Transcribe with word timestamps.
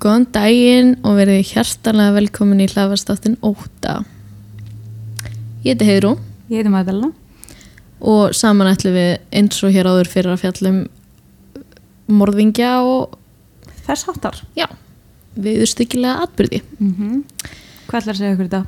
Góðan 0.00 0.24
daginn 0.32 0.94
og 1.04 1.18
verið 1.18 1.42
hjartanlega 1.50 2.14
velkomin 2.16 2.62
í 2.64 2.68
hlaðvarstáttin 2.70 3.34
Óta. 3.44 3.98
Ég 5.64 5.74
heiti 5.74 5.88
Heiðrún 5.90 6.20
Ég 6.48 6.62
heiti 6.62 6.72
Magdalena. 6.72 7.10
og 8.00 8.32
saman 8.34 8.70
ætlum 8.72 8.94
við 8.96 9.10
eins 9.36 9.60
og 9.62 9.74
hér 9.76 9.90
áður 9.92 10.08
fyrir 10.08 10.32
að 10.32 10.40
fjallum 10.46 10.78
morðingja 12.08 12.78
og 12.80 13.18
Þess 13.84 14.06
háttar. 14.08 14.40
já, 14.56 14.66
viðurstykkilega 15.36 16.24
atbyrði. 16.24 16.62
Mm 16.80 17.24
Hvað 17.90 18.00
ætlar 18.00 18.14
að 18.14 18.18
segja 18.22 18.34
ykkur 18.36 18.46
í 18.46 18.54
dag? 18.54 18.66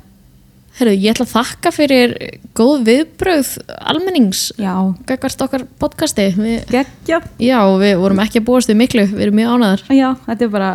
Herru, 0.73 0.91
ég 0.97 1.13
ætla 1.13 1.25
að 1.25 1.33
þakka 1.33 1.71
fyrir 1.71 2.13
góð 2.57 2.81
viðbröð 2.87 3.49
almennings 3.87 4.51
Já. 4.57 4.73
gagvart 5.05 5.41
okkar 5.45 5.63
podcasti. 5.79 6.25
Við, 6.35 6.65
Gekkja. 6.69 7.21
já, 7.39 7.59
við 7.79 7.97
vorum 8.01 8.19
ekki 8.19 8.41
að 8.41 8.45
búast 8.49 8.69
við 8.69 8.79
miklu, 8.81 9.05
við 9.07 9.21
erum 9.27 9.35
mjög 9.37 9.53
ánæðar. 9.53 9.83
Já, 9.93 10.09
þetta 10.27 10.43
er 10.43 10.49
bara 10.49 10.71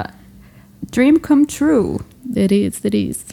dream 0.94 1.18
come 1.20 1.46
true. 1.46 1.98
There 2.24 2.52
is, 2.54 2.80
there 2.80 2.96
is. 2.96 3.24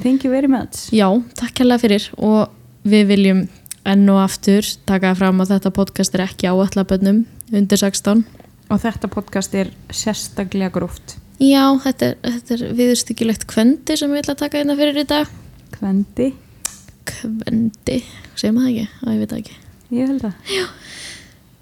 Thank 0.00 0.24
you 0.24 0.30
very 0.32 0.48
much. 0.48 0.88
Já, 0.94 1.08
takk 1.36 1.60
hérlega 1.60 1.82
fyrir 1.82 2.06
og 2.18 2.50
við 2.88 3.06
viljum 3.10 3.40
enn 3.88 4.08
og 4.12 4.20
aftur 4.22 4.64
taka 4.88 5.14
fram 5.16 5.40
að 5.42 5.54
þetta 5.56 5.72
podcast 5.76 6.14
er 6.16 6.24
ekki 6.26 6.48
áallabönnum 6.48 7.24
undir 7.52 7.80
16. 7.80 8.24
Og 8.70 8.78
þetta 8.84 9.08
podcast 9.10 9.54
er 9.58 9.72
sérstaklega 9.90 10.70
gróft. 10.72 11.16
Já, 11.40 11.64
þetta 11.82 12.10
er, 12.12 12.16
þetta 12.36 12.54
er 12.58 12.64
viðurstyggilegt 12.78 13.46
kvendi 13.50 13.96
sem 13.96 14.12
við 14.12 14.22
ætla 14.22 14.34
að 14.36 14.42
taka 14.44 14.60
hérna 14.60 14.76
fyrir 14.78 15.00
í 15.02 15.06
dag. 15.08 15.30
Kvendi. 15.74 16.30
Kvendi, 17.08 17.98
segir 18.38 18.54
maður 18.54 18.68
það 18.68 18.76
ekki? 18.76 18.86
Æ, 19.00 19.08
ég 19.10 19.20
veit 19.24 19.34
ekki. 19.40 19.56
Ég 19.96 20.10
held 20.12 20.24
það. 20.26 20.52
Já. 20.54 20.66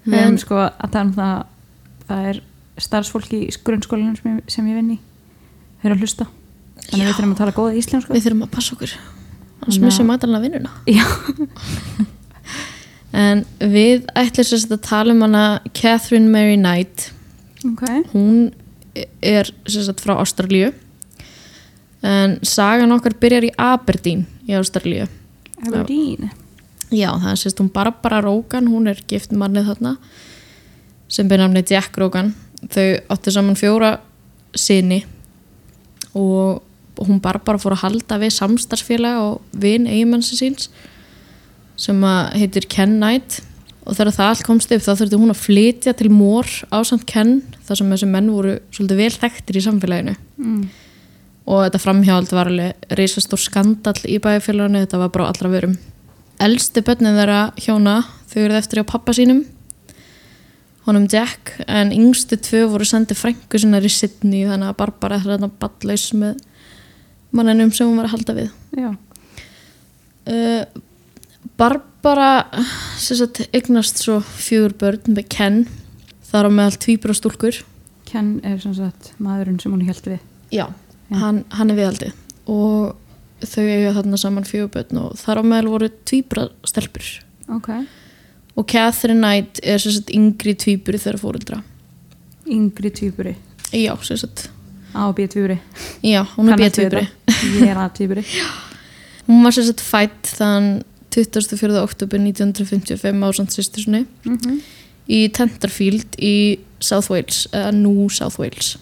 Við 0.09 0.19
erum 0.19 0.37
sko 0.41 0.59
að 0.67 0.97
um 1.01 1.13
það 1.15 1.37
það 2.09 2.27
er 2.33 2.41
starfsfólki 2.79 3.39
í 3.47 3.55
grunnskólanum 3.65 4.17
sem, 4.19 4.37
ég- 4.37 4.51
sem 4.53 4.67
ég 4.69 4.77
vinn 4.79 4.91
í. 4.95 4.99
Þau 5.79 5.87
eru 5.89 5.95
að 5.95 6.03
hlusta. 6.03 6.27
Þannig 6.89 7.03
að 7.03 7.09
við 7.09 7.15
þurfum 7.19 7.33
að 7.35 7.39
tala 7.41 7.55
góða 7.55 7.77
íslensku. 7.79 8.13
Við 8.15 8.25
þurfum 8.25 8.45
að 8.45 8.51
passa 8.55 8.75
okkur. 8.75 8.93
Þannig 9.59 9.77
að- 9.77 9.85
missum 9.85 10.09
matalina 10.09 10.41
vinnuna. 10.43 10.71
Já. 10.97 11.05
En 13.19 13.41
við 13.59 14.05
ætlum 14.19 14.45
sérst 14.45 14.71
að 14.73 14.83
tala 14.85 15.15
um 15.15 15.23
hana 15.25 15.43
Catherine 15.73 16.29
Mary 16.29 16.57
Knight. 16.59 17.07
Ok. 17.65 17.83
Hún 18.13 18.51
er 19.25 19.49
sérst 19.65 20.03
frá 20.03 20.13
Ástralíu. 20.21 20.71
En 22.05 22.37
sagan 22.47 22.93
okkar 22.95 23.15
byrjar 23.19 23.47
í 23.49 23.53
Aberdeen 23.59 24.27
í 24.47 24.53
Ástralíu. 24.55 25.07
Aberdeen. 25.65 26.29
Já, 26.89 27.09
það 27.21 27.31
er 27.33 27.39
sérst 27.41 27.59
hún 27.61 27.71
Barbara 27.73 28.21
Rógan, 28.23 28.69
hún 28.71 28.87
er 28.89 29.01
gift 29.09 29.33
mannið 29.35 29.67
þarna 29.73 29.95
sem 31.09 31.27
byrja 31.29 31.47
namni 31.47 31.65
Jack 31.67 31.97
Rógan. 31.99 32.31
Þau 32.69 32.85
áttu 33.13 33.33
saman 33.33 33.57
fjóra 33.59 33.97
sinni 34.57 35.03
og 36.17 36.63
hún 36.99 37.21
Barbara 37.23 37.59
fór 37.61 37.77
að 37.77 37.83
halda 37.85 38.17
við 38.19 38.33
samstarfsfélag 38.35 39.19
og 39.23 39.41
vin 39.55 39.85
eigimansi 39.87 40.35
síns 40.39 40.69
sem 41.79 42.01
að 42.03 42.33
heitir 42.41 42.67
Ken 42.67 42.97
Knight 42.99 43.39
og 43.85 43.95
þegar 43.95 44.11
það 44.17 44.31
allt 44.33 44.45
komst 44.45 44.73
upp 44.75 44.83
þá 44.83 44.91
þurfti 44.99 45.19
hún 45.21 45.33
að 45.33 45.43
flytja 45.45 45.93
til 45.97 46.09
mór 46.11 46.49
á 46.69 46.77
samt 46.85 47.05
Ken 47.09 47.39
þar 47.65 47.79
sem 47.79 47.93
þessi 47.93 48.09
menn 48.11 48.27
voru 48.33 48.57
svolítið 48.75 48.99
vel 48.99 49.15
þekktir 49.23 49.61
í 49.61 49.65
samfélaginu 49.65 50.15
Mm. 50.39 50.69
og 51.49 51.63
þetta 51.65 51.79
framhjáld 51.83 52.31
var 52.31 52.47
alveg 52.47 52.91
reisastór 52.95 53.41
skandall 53.41 54.03
í 54.05 54.19
bæjarfélaginu, 54.23 54.83
þetta 54.85 54.99
var 55.01 55.09
bara 55.09 55.25
allra 55.27 55.49
vörum. 55.51 55.77
Elsti 56.39 56.81
börnin 56.85 57.17
þeirra 57.17 57.39
hjóna, 57.59 57.95
þau 58.31 58.37
eruð 58.45 58.59
eftir 58.61 58.79
á 58.79 58.85
pappa 58.87 59.11
sínum, 59.11 59.41
honum 60.87 61.07
Jack, 61.11 61.53
en 61.67 61.91
yngstu 61.93 62.37
tvö 62.39 62.65
voru 62.71 62.87
sendið 62.87 63.19
frængu 63.19 63.61
sinnar 63.61 63.85
í 63.85 63.91
Sydney, 63.93 64.45
þannig 64.49 64.71
að 64.71 64.77
Barbara 64.79 65.19
er 65.19 65.27
þarna 65.27 65.51
ballaus 65.61 66.05
með 66.17 66.39
mannenum 67.35 67.73
sem 67.75 67.89
hún 67.89 67.99
var 67.99 68.09
að 68.09 68.15
halda 68.17 68.37
við. 68.37 68.53
Uh, 70.29 70.63
Barbara 71.59 72.31
sagt, 73.01 73.43
eignast 73.53 74.01
svo 74.01 74.19
fjögur 74.21 74.75
börn 74.79 75.13
með 75.17 75.29
Ken, 75.35 75.59
þar 76.29 76.49
á 76.49 76.51
meðal 76.53 76.79
tvíbur 76.81 77.13
og 77.13 77.19
stúlkur. 77.19 77.61
Ken 78.09 78.37
er 78.47 78.57
sem 78.61 78.73
sagt 78.77 79.13
maðurinn 79.21 79.59
sem 79.61 79.73
hún 79.73 79.85
held 79.85 80.07
við. 80.07 80.23
Já, 80.49 80.65
Já. 81.09 81.17
Hann, 81.23 81.43
hann 81.57 81.71
er 81.73 81.77
viðaldið 81.77 82.17
og 82.49 82.97
þau 83.45 83.63
eiga 83.65 83.93
þarna 83.95 84.17
saman 84.19 84.45
fjögubötn 84.45 84.99
og 85.01 85.15
þar 85.17 85.41
á 85.41 85.43
meðal 85.45 85.71
voru 85.73 85.89
tvíbra 86.05 86.49
stelpur 86.67 87.07
Ok. 87.49 87.69
Og 88.59 88.67
Catherine 88.67 89.21
Knight 89.23 89.59
er 89.63 89.79
sagt 89.81 90.11
yngri 90.11 90.53
tvíburi 90.59 90.99
þeirra 90.99 91.21
fóreldra 91.21 91.61
Yngri 92.49 92.89
týpuri. 92.91 93.35
já, 93.71 93.93
sem 94.03 94.17
sagt, 94.17 94.49
A 94.93 95.07
og 95.07 95.15
B 95.15 95.27
týpuri. 95.29 95.59
já, 96.03 96.23
hún 96.35 96.49
er 96.51 96.57
B-tvíburi 96.57 97.07
Ég 97.61 97.69
er 97.69 97.77
A 97.77 97.89
týpuri. 97.93 98.23
hún 99.29 99.43
var 99.45 99.51
sagt 99.55 99.81
fætt 99.85 100.33
þann 100.37 100.81
24. 101.13 101.77
oktober 101.83 102.17
1955 102.19 103.23
á 103.23 103.29
samt 103.33 103.53
sýstur 103.55 103.83
sinni 103.85 104.05
Mm 104.25 104.37
-hmm. 104.37 104.59
í 105.09 105.29
Tenterfield 105.31 106.15
í 106.19 106.59
South 106.79 107.09
Wales, 107.11 107.47
eða 107.53 107.71
nú 107.71 108.09
South 108.11 108.39
Wales 108.39 108.77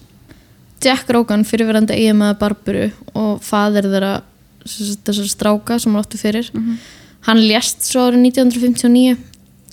Jack 0.83 1.09
Rogan 1.09 1.43
fyrirverandi 1.43 1.93
eiginmaður 1.93 2.39
Barburu 2.39 2.91
og 3.15 3.41
fadir 3.41 3.83
þeirra 3.83 4.21
þessar 4.65 5.27
stráka 5.27 5.79
sem 5.79 5.93
hann 5.93 6.03
áttu 6.03 6.17
fyrir 6.17 6.49
Mhm. 6.53 6.77
hann 7.21 7.37
lést 7.37 7.81
svo 7.81 7.99
árið 8.11 8.21
1959 8.21 9.17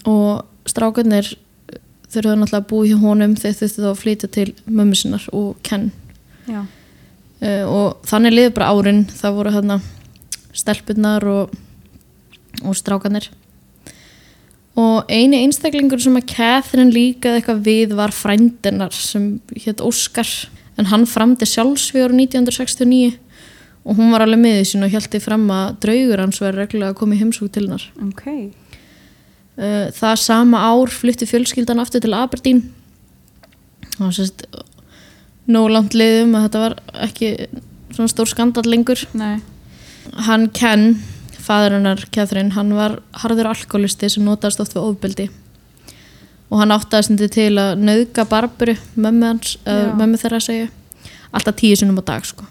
og 0.09 0.45
strákarnir 0.69 1.35
höfðu 2.15 2.39
náttúrulega 2.39 2.69
búið 2.71 2.91
hjá 2.93 2.99
honum 3.03 3.37
þeir 3.39 3.55
þurftu 3.59 3.83
þá 3.83 3.91
að 3.91 4.01
flytja 4.01 4.29
til 4.31 4.49
mömmu 4.67 4.99
sinnar 4.99 5.25
og 5.35 5.57
Ken. 5.67 5.89
Uh, 6.47 7.65
og 7.67 8.05
þannig 8.07 8.37
liður 8.37 8.55
bara 8.59 8.71
árin. 8.71 9.05
Það 9.11 9.39
voru 9.39 9.55
þarna 9.55 9.79
stelpunnar 10.55 11.27
og, 11.29 11.57
og 12.63 12.79
strákarnir. 12.79 13.31
Og 14.79 15.11
eini 15.11 15.45
einstaklingur 15.45 16.03
sem 16.03 16.17
að 16.19 16.31
Catherine 16.33 16.95
líkaði 16.95 17.41
eitthvað 17.41 17.67
við 17.67 17.95
var 17.99 18.15
frændinar 18.15 18.95
sem 18.95 19.37
hétt 19.55 19.83
Óskar. 19.85 20.31
En 20.79 20.91
hann 20.91 21.07
framdi 21.07 21.47
sjálfsvíður 21.47 22.17
1969 22.17 23.21
og 23.85 23.99
hún 23.99 24.11
var 24.15 24.25
alveg 24.25 24.41
með 24.41 24.57
því 24.59 24.67
sín 24.71 24.87
og 24.87 24.95
hjælti 24.95 25.21
fram 25.23 25.45
að 25.53 25.77
draugur 25.85 26.23
hans 26.25 26.41
verið 26.43 26.63
reglulega 26.63 26.95
að 26.95 26.99
koma 26.99 27.15
í 27.15 27.21
heimsók 27.21 27.53
til 27.55 27.67
hennar. 27.69 27.85
Ok. 28.03 28.25
Uh, 29.55 29.91
það 29.95 30.17
sama 30.23 30.63
ár 30.67 30.91
flytti 30.91 31.29
fjölskyldan 31.31 31.83
aftur 31.83 32.03
til 32.03 32.15
Aberdeen. 32.17 32.65
Og 34.03 34.11
sérst 34.17 34.47
nóg 35.47 35.71
langt 35.71 35.95
liðum 35.95 36.35
að 36.35 36.47
þetta 36.49 36.63
var 36.63 36.77
ekki 37.07 37.31
svona 37.95 38.11
stór 38.11 38.31
skandal 38.31 38.67
lengur. 38.67 39.01
Nei. 39.15 39.39
hann 40.27 40.51
Ken, 40.53 41.03
fadur 41.41 41.79
hennar 41.79 42.05
Catherine, 42.13 42.53
hann 42.55 42.75
var 42.77 42.99
harður 43.23 43.53
alkoholisti 43.53 44.11
sem 44.13 44.25
notaðist 44.27 44.61
oft 44.61 44.77
við 44.77 44.89
ofbeldi. 44.89 45.29
Og 46.53 46.61
hann 46.61 46.75
áttaði 46.75 47.09
stundi 47.09 47.29
til 47.33 47.53
að 47.59 47.81
nauðga 47.83 48.27
Barburu, 48.31 48.75
mömmu 48.95 49.31
hans 49.31 49.57
uh, 49.65 49.95
mömmu 49.97 50.21
þeirra 50.21 50.41
að 50.43 50.49
segja 50.49 50.67
alltaf 51.35 51.57
tíu 51.59 51.77
sinum 51.79 51.99
á 51.99 52.05
dag 52.07 52.27
sko. 52.27 52.47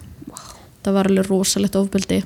Það 0.83 0.97
var 0.97 1.09
alveg 1.09 1.29
rosalegt 1.29 1.77
ofbeldi. 1.79 2.23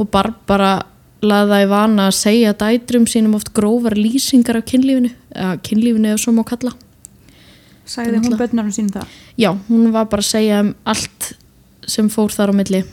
Og 0.00 0.08
Barbara 0.10 0.80
laða 1.22 1.62
í 1.64 1.66
vana 1.68 2.06
að 2.08 2.16
segja 2.16 2.52
dætrum 2.56 3.06
sínum 3.10 3.34
oft 3.36 3.52
grófar 3.56 3.96
lýsingar 3.98 4.56
af 4.60 4.64
kynlífinu 4.70 5.10
eða 5.34 5.58
kynlífinu 5.66 6.14
ef 6.14 6.22
svo 6.22 6.32
má 6.32 6.44
kalla. 6.48 6.72
Sagði 7.90 8.20
hún 8.22 8.38
börnarinn 8.38 8.72
sín 8.72 8.90
það? 8.92 9.06
já, 9.36 9.50
hún 9.68 9.90
var 9.92 10.06
bara 10.06 10.22
að 10.22 10.30
segja 10.30 10.60
um 10.64 10.74
allt 10.84 11.32
sem 11.86 12.08
fór 12.08 12.30
þar 12.32 12.52
á 12.52 12.54
milli. 12.54 12.84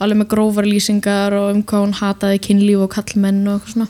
Alveg 0.00 0.18
með 0.18 0.28
grófar 0.34 0.66
lýsingar 0.68 1.32
og 1.32 1.54
um 1.54 1.62
hvað 1.62 1.84
hún 1.86 1.94
hataði 2.00 2.40
kynlíf 2.44 2.82
og 2.84 2.90
kallmenn 2.92 3.46
og 3.48 3.54
eitthvað 3.60 3.72
svona. 3.72 3.88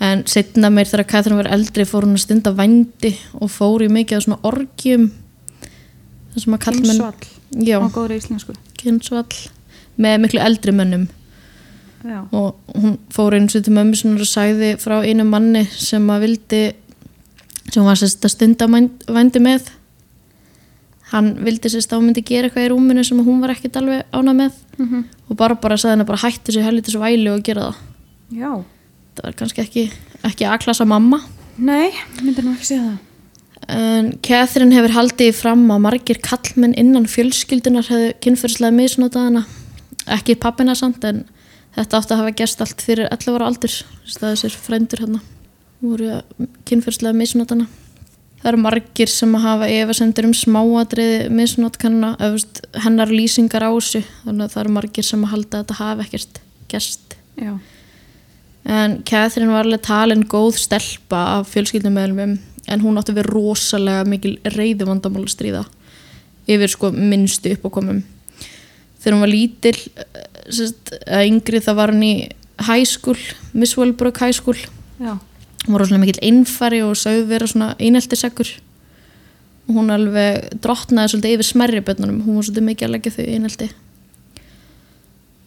En 0.00 0.22
setna 0.30 0.70
meir 0.70 0.86
þegar 0.86 1.08
Katrin 1.10 1.40
var 1.40 1.48
eldri 1.50 1.82
fór 1.88 2.04
hún 2.06 2.14
að 2.14 2.22
stunda 2.22 2.52
vændi 2.54 3.16
og 3.40 3.50
fór 3.50 3.82
í 3.82 3.88
mikið 3.90 4.20
af 4.20 4.26
svona 4.28 4.38
orgjum 4.46 5.08
já, 6.38 7.78
Á 7.82 7.88
góðri 7.90 8.18
íslensku. 8.20 8.54
kynsvall 8.78 9.26
með 9.98 10.20
miklu 10.22 10.40
eldri 10.44 10.70
mönnum 10.70 11.08
Já. 12.04 12.20
og 12.32 12.54
hún 12.78 12.98
fór 13.10 13.34
eins 13.34 13.56
og 13.58 13.64
til 13.64 13.72
mömmu 13.74 13.96
sinnar 13.98 14.20
og 14.22 14.28
sagði 14.30 14.76
frá 14.78 15.00
einu 15.02 15.24
manni 15.26 15.64
sem 15.72 16.04
að 16.10 16.20
vildi 16.26 16.62
sem 17.72 17.84
var 17.84 17.98
sérst 17.98 18.22
að 18.24 18.30
stunda 18.36 18.66
vænd- 18.70 19.04
vændi 19.08 19.40
með 19.42 19.66
hann 21.12 21.30
vildi 21.44 21.70
sérst 21.72 21.90
að 21.92 21.98
hún 22.02 22.10
myndi 22.10 22.22
gera 22.28 22.48
eitthvað 22.48 22.66
í 22.68 22.70
rúminu 22.72 23.04
sem 23.06 23.18
hún 23.24 23.40
var 23.42 23.54
ekkert 23.54 23.76
alveg 23.80 24.04
ána 24.12 24.34
með 24.36 24.52
Mm 24.78 25.04
og 25.28 25.36
bara 25.36 25.54
bara 25.60 25.76
sagði 25.76 25.96
henni 25.96 26.04
bara 26.08 26.18
hætti 26.22 26.52
sér 26.54 26.62
helviti 26.64 26.92
svo 26.94 27.00
væli 27.02 27.28
og 27.32 27.42
gera 27.44 27.66
það 27.66 28.38
Já. 28.38 28.52
það 29.16 29.24
var 29.26 29.34
kannski 29.36 29.60
ekki, 29.64 29.82
ekki 30.24 30.46
að-klassa 30.48 30.86
mamma 30.88 31.18
Nei, 31.58 31.90
myndir 32.22 32.44
nú 32.46 32.52
ekki 32.54 32.64
segja 32.70 32.84
það. 32.86 32.98
en 33.74 34.12
Catherine 34.22 34.72
hefur 34.76 34.94
haldið 34.94 35.34
fram 35.34 35.66
að 35.74 35.82
margir 35.84 36.20
kallmenn 36.22 36.72
innan 36.78 37.04
fjölskyldunar 37.10 37.88
hefðu 37.90 38.12
kynferðslega 38.24 38.72
misnotað 38.78 39.26
hana 39.28 39.44
ekki 40.06 40.38
pappina 40.40 40.74
samt 40.78 41.04
en 41.04 41.24
þetta 41.78 42.00
átti 42.00 42.14
að 42.14 42.22
hafa 42.22 42.36
gerst 42.42 42.62
allt 42.64 42.84
fyrir 42.84 43.08
11 43.08 43.36
ára 43.38 43.50
aldur 43.50 43.74
þess 43.74 44.22
að 44.22 44.32
þessir 44.32 44.56
frændur 44.62 45.04
hérna 45.04 45.20
voru 45.78 46.22
kynferðslega 46.66 47.16
misnotað 47.16 47.62
hana. 47.62 47.68
Það 48.38 48.50
eru 48.52 48.60
margir 48.62 49.10
sem 49.10 49.34
að 49.34 49.44
hafa 49.46 49.68
efasemdir 49.74 50.26
um 50.28 50.34
þú 52.28 52.28
veist, 52.36 52.60
hennar 52.84 53.10
lýsingar 53.10 53.66
á 53.66 53.70
þessu, 53.74 54.02
þannig 54.24 54.44
að 54.44 54.52
það 54.52 54.62
eru 54.62 54.74
margir 54.76 55.06
sem 55.06 55.24
að 55.24 55.32
halda 55.32 55.58
að 55.58 55.64
þetta 55.64 55.78
hafi 55.78 56.06
ekkert 56.06 56.40
gerst. 56.68 57.16
Já. 57.38 57.58
en 58.68 59.02
Catherine 59.06 59.52
var 59.52 59.66
alveg 59.66 59.82
talin 59.86 60.24
góð 60.26 60.58
stelpa 60.58 61.20
af 61.38 61.50
fjölskyldumöðlumum 61.52 62.38
en 62.68 62.82
hún 62.82 62.98
átti 63.00 63.14
við 63.16 63.28
rosalega 63.30 64.04
mikil 64.08 64.34
reyðu 64.56 64.88
vandamál 64.88 65.22
að 65.22 65.34
stríða 65.36 65.62
yfir 66.50 66.72
sko 66.72 66.90
minnstu 66.92 67.54
uppákomum 67.54 68.02
þegar 69.08 69.16
hún 69.16 69.24
var 69.24 69.32
lítil 69.32 69.74
eh, 69.74 70.28
eða 71.08 71.24
yngri 71.24 71.62
það 71.64 71.80
var 71.80 71.94
hún 71.94 72.06
í 72.06 72.12
high 72.68 72.86
school, 72.88 73.18
Miss 73.56 73.76
Wellbrook 73.78 74.20
High 74.20 74.36
School 74.36 74.60
Já. 75.00 75.16
hún 75.64 75.74
var 75.74 75.82
rosalega 75.84 76.04
mikil 76.04 76.22
einfari 76.28 76.84
og 76.84 76.96
sögð 76.98 77.28
vera 77.32 77.48
svona 77.48 77.72
eineltiseggur 77.80 78.54
og 79.68 79.76
hún 79.76 79.92
alveg 79.92 80.48
drottnaði 80.64 81.12
svolítið 81.12 81.36
yfir 81.36 81.48
smerri 81.50 81.84
bönnunum, 81.84 82.22
hún 82.24 82.38
var 82.38 82.48
svolítið 82.48 82.68
mikið 82.70 82.88
að 82.88 82.96
leggja 82.96 83.16
þau 83.18 83.26
einelti 83.26 83.68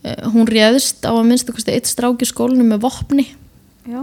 Eh, 0.02 0.18
hún 0.34 0.48
réðist 0.50 1.06
á 1.06 1.14
að 1.14 1.28
minnstu 1.30 1.54
kosti 1.54 1.76
eitt 1.76 1.86
strák 1.86 2.24
í 2.26 2.26
skólinu 2.26 2.64
með 2.66 2.88
vopni 2.88 3.28
Já. 3.86 4.02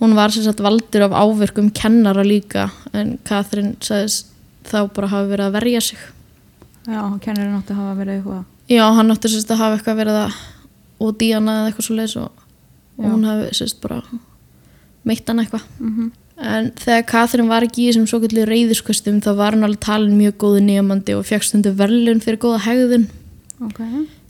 hún 0.00 0.14
var 0.16 0.32
sagt 0.32 0.62
valdur 0.64 1.04
af 1.04 1.12
ávirkum 1.12 1.68
kennara 1.68 2.24
líka 2.24 2.70
en 2.96 3.18
Katrin 3.28 3.74
sagðist 3.84 4.30
þá 4.64 4.88
bara 4.88 5.10
hafa 5.12 5.28
verið 5.28 5.44
að 5.50 5.58
verja 5.58 5.82
sig 5.84 5.98
Já, 6.88 7.02
kennurinn 7.20 7.58
átti 7.58 7.74
að 7.74 7.80
hafa 7.82 7.98
verið 7.98 8.14
eitthvað. 8.14 8.46
Já, 8.68 8.84
hann 8.94 9.12
átti 9.14 9.32
sagt 9.32 9.52
að 9.54 9.62
hafa 9.62 9.78
eitthvað 9.78 10.00
verið 10.02 10.22
að 10.22 10.38
og 10.98 11.18
díana 11.18 11.60
eða 11.60 11.68
eitthvað 11.70 11.86
svo 11.86 11.98
leiðis 11.98 12.16
og, 12.18 12.46
og 12.98 13.04
hún 13.06 13.28
hafi 13.28 13.52
sagt 13.54 13.78
bara 13.82 14.00
meitt 15.06 15.28
hann 15.30 15.44
eitthvað. 15.44 15.68
Mm 15.78 16.10
en 16.38 16.70
þegar 16.78 17.06
Katrin 17.08 17.50
var 17.50 17.66
ekki 17.66 17.84
í 17.84 17.88
þessum 17.90 18.06
svo 18.06 18.20
kallu 18.22 18.44
reyðiskostum 18.46 19.18
þá 19.24 19.32
var 19.38 19.56
hún 19.56 19.66
alveg 19.66 19.82
talin 19.82 20.14
mjög 20.18 20.36
góðu 20.44 20.62
nefandi 20.68 21.16
og 21.18 21.26
fekk 21.26 21.46
stundu 21.46 21.72
verðlun 21.78 22.22
fyrir 22.22 22.38
góða 22.42 22.62
hegðun. 22.68 23.08
Ok. 23.58 23.80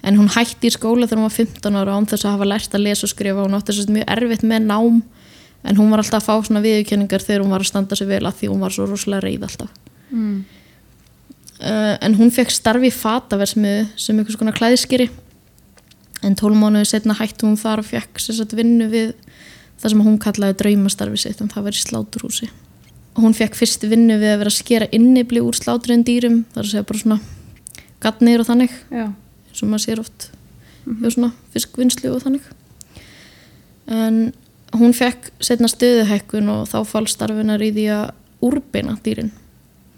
en 0.08 0.17
hún 0.17 0.31
hætti 0.32 0.70
í 0.70 0.73
skóla 0.73 1.05
þegar 1.05 1.19
hún 1.19 1.26
var 1.26 1.34
15 1.34 1.75
ára 1.76 1.96
án 1.99 2.06
þess 2.08 2.25
að 2.25 2.32
hafa 2.32 2.46
lært 2.49 2.75
að 2.75 2.84
lesa 2.87 3.05
og 3.05 3.11
skrifa. 3.12 3.44
Hún 3.44 3.56
átti 3.58 3.75
að 3.75 3.91
mjög 3.93 4.06
erfitt 4.14 4.44
með 4.46 4.69
nám 4.70 5.02
en 5.69 5.76
hún 5.76 5.91
var 5.91 6.00
alltaf 6.00 6.23
að 6.23 6.29
fá 6.29 6.46
svona 6.46 6.62
viðurkenningar 6.64 7.25
þegar 7.26 7.44
hún 7.44 7.52
var 7.52 7.64
að 7.64 7.69
standa 7.69 7.99
sig 7.99 8.08
vel 8.08 8.23
að 8.25 8.38
því 8.38 8.50
hún 8.55 8.62
var 8.62 8.73
svo 8.73 8.87
rosalega 8.88 9.26
reyð 9.26 9.44
alltaf. 9.50 9.75
Mm. 10.08 10.38
Uh, 11.62 11.96
en 12.00 12.16
hún 12.19 12.32
fekk 12.34 12.52
starfi 12.55 12.90
í 12.90 12.94
fataversmiðu 12.94 13.88
sem 13.99 14.19
einhvers 14.19 14.38
konar 14.40 14.56
klæðiskeri 14.56 15.08
en 16.26 16.37
tólmánuði 16.38 16.88
setna 16.90 17.16
hætti 17.19 17.46
hún 17.46 17.58
þar 17.58 17.82
og 17.82 17.88
fekk 17.88 18.22
sér 18.22 18.40
satt 18.40 18.55
vinnu 18.58 18.88
við 18.90 19.12
það 19.78 19.93
sem 19.93 20.02
hún 20.06 20.19
kallaði 20.22 20.58
draumastarfi 20.62 21.20
sitt 21.22 21.43
en 21.43 21.50
það 21.52 21.69
var 21.69 21.78
í 21.78 21.84
sláturhúsi. 21.84 22.49
Og 23.14 23.25
hún 23.26 23.37
fekk 23.37 23.58
fyrst 23.58 23.87
vinnu 23.90 24.19
við 24.19 24.32
að 24.32 24.40
vera 24.43 24.52
að 24.52 24.58
skera 24.58 24.90
innibli 24.94 25.43
úr 25.43 25.56
sláturinn 25.58 26.05
dýrum 26.06 26.43
það 26.52 26.62
er 26.62 26.66
að 26.66 26.72
segja 26.72 26.88
bara 26.88 27.02
svona 27.02 27.20
gatnir 28.02 28.43
og 28.43 28.49
þannig 28.49 28.75
Já. 28.94 29.06
sem 29.55 29.70
maður 29.70 29.84
sér 29.87 30.02
oft. 30.02 30.28
Hjá 30.88 31.08
svona 31.14 31.32
fiskvinnslu 31.55 32.12
og 32.14 32.22
þannig. 32.25 32.46
En 33.88 34.20
hún 34.78 34.94
fekk 34.94 35.31
setna 35.43 35.70
stöðuhækkun 35.70 36.50
og 36.52 36.66
þá 36.70 36.78
fall 36.87 37.06
starfinar 37.10 37.62
í 37.62 37.70
því 37.75 37.87
að 37.94 38.08
úrbeina 38.44 38.99
dýrin 39.05 39.32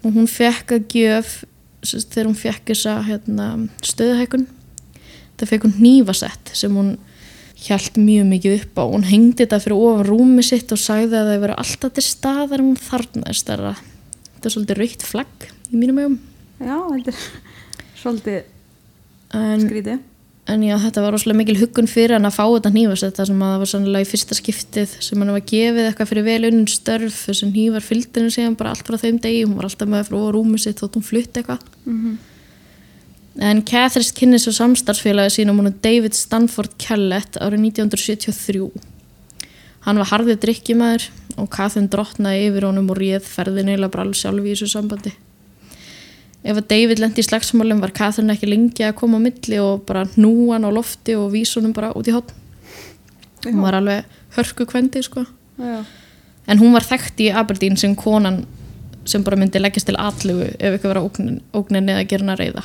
og 0.01 0.17
hún 0.17 0.29
fekk 0.31 0.77
að 0.77 0.97
gjöf 0.97 1.37
þegar 1.85 2.29
hún 2.29 2.39
fekk 2.39 2.73
þessa 2.73 2.97
hérna, 3.07 3.47
stöðuhækkun. 3.85 4.49
Það 5.41 5.53
fekk 5.53 5.67
hún 5.67 5.79
hnífasett 5.79 6.53
sem 6.57 6.75
hún 6.77 6.91
hjælt 7.61 7.97
mjög 8.01 8.27
mikið 8.29 8.57
upp 8.59 8.81
á. 8.81 8.85
Hún 8.93 9.07
hengdi 9.09 9.45
þetta 9.45 9.61
fyrir 9.65 9.85
ofan 9.89 10.09
rúmi 10.09 10.45
sitt 10.45 10.73
og 10.73 10.81
sagði 10.81 11.21
að 11.21 11.33
það 11.33 11.45
veri 11.45 11.57
alltaf 11.65 11.95
til 11.97 12.05
staðar 12.05 12.65
hún 12.65 12.77
þarnaðist 12.81 13.53
þetta 14.41 14.49
er 14.49 14.55
svolítið 14.55 14.79
raukt 14.81 15.05
flagg 15.05 15.49
í 15.69 15.77
mínum 15.77 15.99
ögum 16.01 16.19
Já, 16.61 16.77
þetta 16.77 17.13
er 17.13 17.21
svolítið 18.01 18.39
en 19.37 19.67
skrítið. 19.67 20.01
En 20.51 20.65
já, 20.67 20.75
þetta 20.83 21.05
var 21.05 21.15
rosalega 21.15 21.39
mikil 21.39 21.59
huggun 21.61 21.91
fyrir 21.91 22.17
hann 22.17 22.27
að 22.27 22.39
fá 22.39 22.43
þetta 22.43 22.73
hnífast 22.75 23.07
þetta 23.07 23.27
sem 23.29 23.43
að 23.45 23.53
það 23.53 23.61
var 23.63 23.71
sannlega 23.71 24.07
í 24.07 24.09
fyrsta 24.11 24.39
skiptið 24.39 24.97
sem 25.07 25.23
hann 25.23 25.35
var 25.37 25.45
gefið 25.53 25.85
eitthvað 25.85 26.11
fyrir 26.11 26.27
vel 26.27 26.49
unnum 26.49 26.71
störf 26.71 27.21
þessi 27.29 27.51
hnífar 27.53 27.87
fylgdinu 27.87 28.33
síðan 28.35 28.57
bara 28.59 28.73
allt 28.75 28.89
frá 28.89 28.99
þeim 28.99 29.21
degi. 29.23 29.45
Hún 29.45 29.61
var 29.61 29.69
alltaf 29.69 29.93
með 29.93 30.11
frá 30.11 30.19
rúmi 30.35 30.59
sitt 30.59 30.83
þótt 30.83 30.99
hún 30.99 31.07
flutti 31.07 31.43
eitthvað. 31.43 31.63
Mm 31.85 32.19
en 33.39 33.63
Catherine 33.65 34.13
kynni 34.17 34.39
svo 34.43 34.53
samstarfsfélagi 34.55 35.39
sínum 35.39 35.61
hún 35.61 35.73
David 35.83 36.17
Stanford 36.19 36.75
Kellett 36.79 37.39
árið 37.39 37.71
1973 37.71 38.69
hann 39.87 40.01
var 40.03 40.11
harðið 40.11 40.41
drikkjumæður 40.45 41.07
og 41.41 41.51
Catherine 41.55 41.89
drottnaði 41.93 42.49
yfir 42.51 42.67
honum 42.69 42.91
og 42.91 42.99
réð 42.99 43.25
ferðin 43.25 43.71
eila 43.73 43.89
bara 43.89 44.05
alveg 44.05 44.19
sjálf 44.19 44.45
í 44.45 44.53
þessu 44.53 44.71
sambandi 44.75 45.15
ef 46.43 46.57
að 46.57 46.69
David 46.73 47.03
lendi 47.03 47.21
í 47.21 47.27
slagsmálum 47.27 47.83
var 47.83 47.93
Catherine 47.97 48.33
ekki 48.35 48.49
lengi 48.49 48.87
að 48.87 48.97
koma 49.01 49.21
á 49.21 49.25
milli 49.27 49.59
og 49.61 49.85
bara 49.89 50.07
hnúa 50.15 50.57
hann 50.57 50.69
á 50.69 50.71
lofti 50.73 51.17
og 51.19 51.33
vísa 51.35 51.61
honum 51.61 51.75
bara 51.77 51.93
út 51.97 52.09
í 52.09 52.15
hotn 52.17 52.37
hún 53.45 53.61
var 53.65 53.77
alveg 53.79 54.05
hörku 54.37 54.67
kvendi 54.69 55.03
sko. 55.03 55.25
Já. 55.59 55.85
en 56.47 56.59
hún 56.59 56.73
var 56.73 56.85
þekkt 56.85 57.21
í 57.21 57.31
Aberdeen 57.33 57.77
sem 57.77 57.95
konan 57.97 58.45
sem 59.05 59.25
bara 59.25 59.37
myndi 59.37 59.61
leggjast 59.61 59.89
til 59.89 59.99
allugu 60.01 60.49
ef 60.59 60.75
eitthvað 60.75 60.95
var 60.95 61.03
ógnin, 61.05 61.41
ógnin 61.53 61.89
eða 61.89 62.07
gera 62.09 62.25
hana 62.25 62.37
reyða 62.41 62.65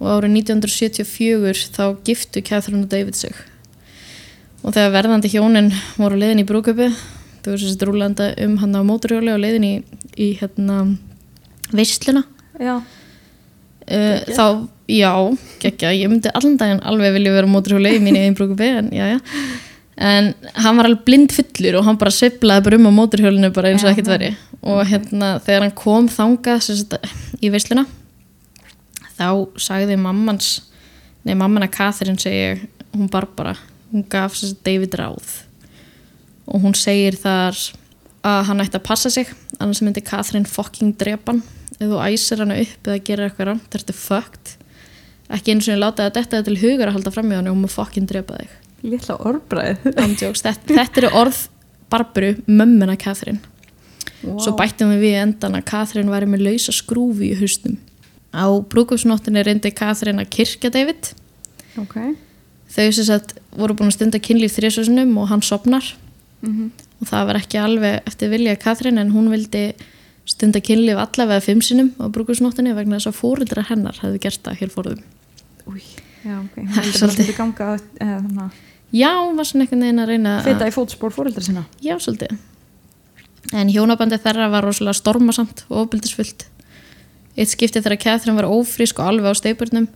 og 0.00 0.08
árið 0.12 0.36
1974 0.42 1.70
þá 1.74 1.84
giftu 2.04 2.42
Catherine 2.44 2.84
og 2.84 2.90
David 2.92 3.16
sig. 3.16 3.32
Og 4.60 4.74
þegar 4.74 4.92
verðandi 4.92 5.30
hjónin 5.32 5.70
voru 5.96 6.18
leiðin 6.20 6.42
í 6.42 6.48
brúköpi 6.48 6.90
þau 6.90 7.52
voru 7.52 7.60
sérst 7.62 7.84
rúlanda 7.86 8.30
um 8.44 8.58
hann 8.60 8.76
á 8.76 8.82
móturhjóli 8.84 9.32
og 9.32 9.40
leiðin 9.40 9.64
í, 9.64 9.74
í 10.20 10.28
hérna 10.40 10.82
veisluna 11.72 12.26
Já. 12.60 12.76
uh, 12.76 14.18
þá, 14.36 14.46
já, 14.90 15.12
geggja 15.62 15.92
ég 15.94 16.10
myndi 16.10 16.32
allan 16.32 16.58
daginn 16.60 16.82
alveg 16.86 17.16
vilja 17.18 17.34
vera 17.36 17.50
móturhjóli 17.50 17.96
í 17.98 18.02
mínu 18.02 18.22
einn 18.22 18.36
brúkupi, 18.38 18.70
en 18.80 18.90
já, 18.94 19.16
já. 19.16 19.20
En 19.96 20.34
hann 20.60 20.76
var 20.76 20.88
alveg 20.90 21.04
blind 21.08 21.32
fullur 21.32 21.78
og 21.80 21.86
hann 21.86 22.00
bara 22.00 22.12
sveiflaði 22.12 22.66
bara 22.66 22.80
um 22.80 22.88
á 22.88 22.92
móturhjólinu 22.98 23.52
bara 23.56 23.72
eins 23.72 23.84
og 23.84 23.92
ekkert 23.92 24.10
veri 24.12 24.34
og 24.66 24.82
hérna 24.88 25.36
þegar 25.44 25.64
hann 25.64 25.76
kom 25.78 26.08
þangað 26.10 26.66
í 27.40 27.52
veisluna 27.54 27.86
þá 29.16 29.28
sagði 29.60 29.96
mammans 30.00 30.58
nei, 31.26 31.34
mammana 31.34 31.68
Catherine 31.72 32.20
segi 32.20 32.68
hún 32.96 33.10
Barbara, 33.10 33.56
hún 33.92 34.04
gaf 34.08 34.36
sagt, 34.36 34.62
David 34.64 34.94
ráð. 34.98 35.42
Og 36.46 36.62
hún 36.62 36.76
segir 36.78 37.18
þar 37.18 37.56
að 38.26 38.42
hann 38.50 38.62
ætti 38.62 38.78
að 38.78 38.86
passa 38.86 39.10
sig 39.12 39.30
annars 39.58 39.82
myndi 39.82 40.04
Catherine 40.04 40.48
fucking 40.48 40.94
drepa 40.98 41.34
hann 41.34 41.42
ef 41.76 41.88
þú 41.88 41.98
æsir 42.06 42.44
hana 42.44 42.60
upp 42.62 42.88
eða 42.90 43.02
gerir 43.08 43.28
eitthvað 43.28 43.50
rangt 43.50 43.74
þetta 43.74 43.92
er 43.92 44.00
fucked. 44.00 44.54
Ekki 45.36 45.52
eins 45.52 45.66
og 45.66 45.74
ég 45.74 45.82
láta 45.82 46.06
þetta 46.06 46.22
þetta 46.22 46.46
til 46.46 46.60
hugar 46.62 46.90
að 46.90 46.98
halda 47.00 47.12
fram 47.14 47.32
í 47.32 47.36
hann 47.38 47.50
og 47.50 47.58
má 47.58 47.68
fucking 47.70 48.06
drepa 48.08 48.38
þig. 48.38 48.54
Lilla 48.86 49.16
orðbræð. 49.26 49.86
Þetta, 50.20 50.52
þetta 50.68 51.00
eru 51.00 51.08
orð 51.18 51.38
Barbaru, 51.90 52.34
mömmuna 52.46 52.94
Catherine 53.00 53.40
svo 54.22 54.54
bættum 54.58 54.92
við 54.94 55.04
við 55.04 55.18
endan 55.20 55.58
að 55.58 55.66
Catherine 55.70 56.12
væri 56.12 56.28
með 56.30 56.46
lausa 56.46 56.74
skrúfi 56.74 57.30
í 57.30 57.38
haustum 57.38 57.76
á 58.34 58.46
brúkupsnóttinni 58.70 59.44
reyndi 59.46 59.72
Catherine 59.72 60.22
að 60.22 60.32
kirkja 60.34 60.70
David. 60.72 61.12
Ok. 61.80 61.96
þau 62.72 62.88
sem 62.92 63.06
sagt 63.06 63.36
voru 63.56 63.76
búin 63.76 63.92
að 63.92 63.98
stunda 63.98 64.20
kynlíf 64.20 64.56
þrjusvarsinum 64.56 65.14
og 65.20 65.30
hann 65.32 65.44
sopnar 65.44 65.94
Mm 66.44 66.72
og 66.96 67.08
það 67.10 67.26
var 67.28 67.36
ekki 67.36 67.58
alveg 67.60 68.06
eftir 68.08 68.30
vilja 68.32 68.54
Katrín 68.56 68.96
en 68.96 69.10
hún 69.12 69.26
vildi 69.28 69.74
stunda 70.26 70.60
kynlíf 70.64 70.98
allavega 71.00 71.44
fimm 71.44 71.62
sinum 71.62 71.92
á 72.02 72.10
brúkursnóttinni 72.12 72.74
vegna 72.76 72.98
þess 72.98 73.12
að 73.12 73.20
fóruldrar 73.20 73.68
hennar 73.70 73.98
hefði 74.02 74.22
gert 74.26 74.42
það 74.46 74.60
hér 74.62 74.72
fóruðum. 74.74 75.04
Új. 75.70 75.84
Já, 76.26 76.40
ok. 76.40 76.56
Það 76.74 76.82
er 76.82 76.96
svolítið. 76.96 77.36
ganga 77.36 77.68
eða 77.76 78.16
þannig 78.24 78.42
að 78.46 78.64
Já, 78.94 79.10
hún 79.18 79.36
var 79.36 79.46
svona 79.48 79.64
einhvern 79.64 79.82
veginn 79.82 80.02
að 80.02 80.10
reyna 80.12 80.32
að... 80.38 80.44
feta 80.46 80.68
í 80.68 80.74
fótspór 80.74 81.12
fóreldra 81.14 81.42
sinna. 81.42 81.64
Já, 81.82 81.96
svolítið. 82.00 82.36
En 83.54 83.70
hjónabandi 83.70 84.18
þeirra 84.22 84.46
var 84.50 84.66
rosalega 84.66 84.98
stormasamt 84.98 85.64
og 85.68 85.80
ofbildisfullt. 85.84 86.46
Eitt 87.36 87.50
skipti 87.50 87.82
þegar 87.82 87.98
Katrín 88.00 88.38
var 88.38 88.48
ófrísk 88.48 89.00
og 89.02 89.10
alveg 89.10 89.34
á 89.34 89.40
steipurnum 89.42 89.88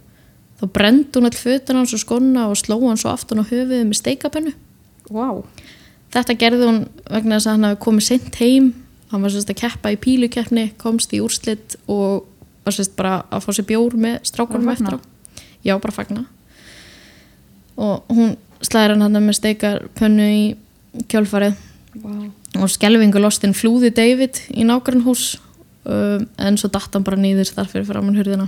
þá 0.60 0.64
brendi 0.74 1.16
hún 1.16 1.30
all 1.30 1.38
fötun 1.38 1.80
hans 1.80 1.94
og 1.96 2.02
skona 2.02 2.48
og 2.50 2.58
sló 2.60 2.76
hann 2.82 3.00
svo 3.00 3.14
aftan 3.14 3.40
á 3.40 3.44
höfuðið 3.46 3.86
með 3.88 4.00
steikapennu. 4.02 4.52
Vá. 5.08 5.40
Þetta 6.12 6.36
gerði 6.42 6.68
hún 6.68 6.80
vegna 7.06 7.38
þess 7.38 7.48
að 7.48 7.56
hann 7.56 7.68
hafi 7.70 7.80
komið 7.86 8.08
sent 8.10 8.40
heim 8.42 8.72
hann 9.10 9.22
var 9.22 9.32
sérst 9.34 9.50
að 9.50 9.60
keppa 9.62 9.92
í 9.94 9.98
pílukeppni 10.00 10.70
komst 10.80 11.14
í 11.16 11.22
úrslit 11.22 11.78
og 11.90 12.28
var 12.64 12.76
sérst 12.76 12.94
bara 12.98 13.22
að 13.30 13.46
fá 13.46 13.50
sér 13.56 13.66
bjór 13.70 13.96
með 13.98 14.20
strákunum 14.30 14.70
eftir. 14.72 14.98
Á 14.98 15.10
já, 15.64 15.74
bara 15.80 15.94
fagna 15.94 16.26
og 17.80 18.04
hún 18.12 18.34
slæðir 18.60 18.96
hann 18.96 19.06
hann 19.06 19.24
með 19.24 19.38
steikar 19.38 19.84
pönnu 19.96 20.26
í 20.28 20.42
kjölfarið. 21.08 21.54
Vá. 22.00 22.10
og 22.62 22.70
skelvingu 22.70 23.18
lostin 23.18 23.54
flúði 23.56 23.88
David 23.90 24.38
í 24.54 24.62
nákvæmn 24.66 25.02
hús 25.02 25.40
um, 25.82 26.26
en 26.38 26.58
svo 26.58 26.70
datt 26.70 26.94
hann 26.94 27.06
bara 27.06 27.18
nýður 27.18 27.50
þar 27.56 27.70
fyrir 27.72 27.88
framann 27.88 28.18
hurðina. 28.18 28.46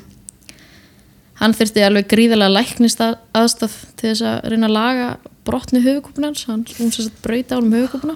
Hann 1.41 1.57
þurfti 1.59 1.83
alveg 1.83 2.07
gríðarlega 2.13 2.55
læknist 2.55 3.03
aðstöð 3.03 3.75
til 3.99 4.13
þess 4.13 4.27
að 4.29 4.53
reyna 4.53 4.69
að 4.69 4.77
laga 4.77 5.09
brotni 5.43 5.83
höfukúpuna 5.83 6.31
hans. 6.31 6.45
Hann 6.47 6.95
sagt 6.95 7.19
brauta 7.25 7.59
á 7.59 7.63
um 7.63 7.73
höfukúpuna 7.75 8.15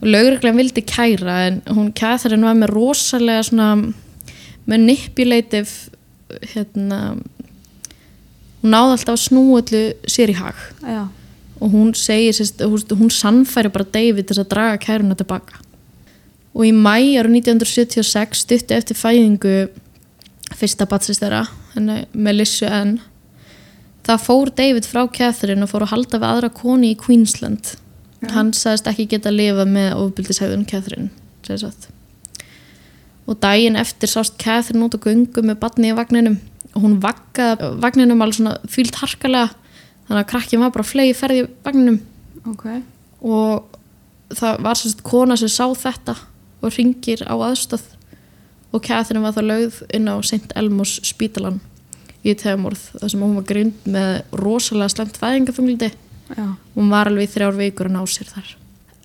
og 0.00 0.08
lögreglan 0.08 0.56
vildi 0.56 0.84
kæra 0.86 1.36
en 1.48 1.60
hún 1.68 1.92
Catherine 1.96 2.46
var 2.46 2.58
með 2.58 2.74
rosalega 2.74 3.46
svona 3.48 3.70
manipulative 4.70 5.90
hérna 6.54 7.00
hún 8.60 8.74
náði 8.74 8.96
alltaf 8.96 9.16
að 9.16 9.24
snúa 9.24 9.62
öllu 9.62 9.82
sér 10.08 10.32
í 10.32 10.36
hag. 10.38 10.60
Já, 10.84 11.08
og 11.60 11.74
hún 11.74 11.92
segir 11.96 12.34
sérst, 12.36 12.62
hún, 12.64 12.84
hún 12.96 13.12
sannfæri 13.12 13.72
bara 13.72 13.88
David 13.92 14.30
þess 14.30 14.44
að 14.44 14.50
draga 14.54 14.80
kæruna 14.80 15.16
tilbaka 15.18 15.60
og 16.54 16.66
í 16.66 16.72
mæ 16.74 17.20
ára 17.20 17.30
1976 17.30 18.44
stutti 18.46 18.74
eftir 18.74 18.98
fæðingu 18.98 19.54
fyrsta 20.56 20.88
batsist 20.90 21.22
þeirra 21.22 21.44
henni 21.74 22.02
Melissu 22.12 22.66
N 22.66 22.96
það 24.06 24.24
fór 24.24 24.50
David 24.56 24.88
frá 24.88 25.04
Catherine 25.12 25.66
og 25.66 25.70
fór 25.70 25.86
að 25.86 25.94
halda 25.94 26.18
við 26.18 26.28
aðra 26.30 26.52
koni 26.62 26.94
í 26.94 26.98
Queensland 26.98 27.74
hann 28.28 28.52
sagðist 28.56 28.90
ekki 28.90 29.08
geta 29.14 29.30
að 29.30 29.38
lifa 29.38 29.64
með 29.68 29.94
ofbildishæðun 29.96 30.66
Catherine 30.68 31.08
segir 31.46 31.62
satt. 31.64 31.88
Og 33.30 33.38
daginn 33.40 33.78
eftir 33.80 34.10
sást 34.10 34.36
Catherine 34.40 34.84
út 34.84 34.96
á 34.96 35.00
göngu 35.00 35.44
með 35.46 35.60
batni 35.62 35.92
í 35.92 35.96
vagninum. 35.96 36.40
Og 36.74 36.84
hún 36.84 36.98
vaggaði 37.02 37.72
vagninum 37.82 38.22
alveg 38.22 38.40
svona 38.40 38.56
fílt 38.70 38.98
harkalega 39.00 39.54
þannig 40.08 40.24
að 40.24 40.30
krakkin 40.32 40.62
var 40.62 40.74
bara 40.74 40.86
flegi 40.86 41.16
ferði 41.16 41.44
í 41.44 41.48
vagninum. 41.64 42.00
Ok. 42.50 42.66
Og 43.22 43.78
það 44.36 44.60
var 44.66 44.78
sérst 44.78 45.02
kona 45.06 45.38
sem 45.38 45.50
sá 45.50 45.66
þetta 45.74 46.16
og 46.60 46.76
ringir 46.76 47.24
á 47.24 47.34
aðstöð 47.34 47.86
og 48.70 48.84
Catherine 48.84 49.24
var 49.24 49.34
það 49.34 49.48
lögð 49.48 49.80
inn 49.96 50.06
á 50.10 50.14
St. 50.22 50.52
Elmos 50.58 50.98
spítalan 51.06 51.58
í 52.20 52.34
tegumorð 52.36 52.82
þar 53.00 53.12
sem 53.12 53.24
hún 53.24 53.38
var 53.38 53.46
grind 53.48 53.88
með 53.88 54.10
rosalega 54.36 54.92
slemt 54.92 55.18
fæðingafunglindi 55.18 55.90
já, 56.36 56.46
hún 56.76 56.90
var 56.92 57.10
alveg 57.10 57.30
þrjár 57.32 57.56
vikur 57.58 57.90
að 57.90 57.96
ná 57.96 58.02
sér 58.08 58.30
þar. 58.30 58.50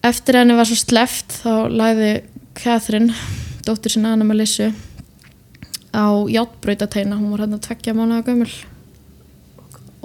Eftir 0.06 0.38
henni 0.40 0.56
var 0.58 0.68
svo 0.70 0.78
sleft 0.78 1.40
þá 1.42 1.54
lagði 1.72 2.12
Catherine 2.56 3.14
dóttur 3.66 3.92
sinna 3.96 4.14
Anna 4.14 4.28
Melissu 4.28 4.70
á 5.96 6.06
játbrautateina 6.30 7.18
hún 7.18 7.32
var 7.34 7.46
hérna 7.46 7.60
tveggja 7.60 7.96
mánuða 7.98 8.26
gömul. 8.28 8.52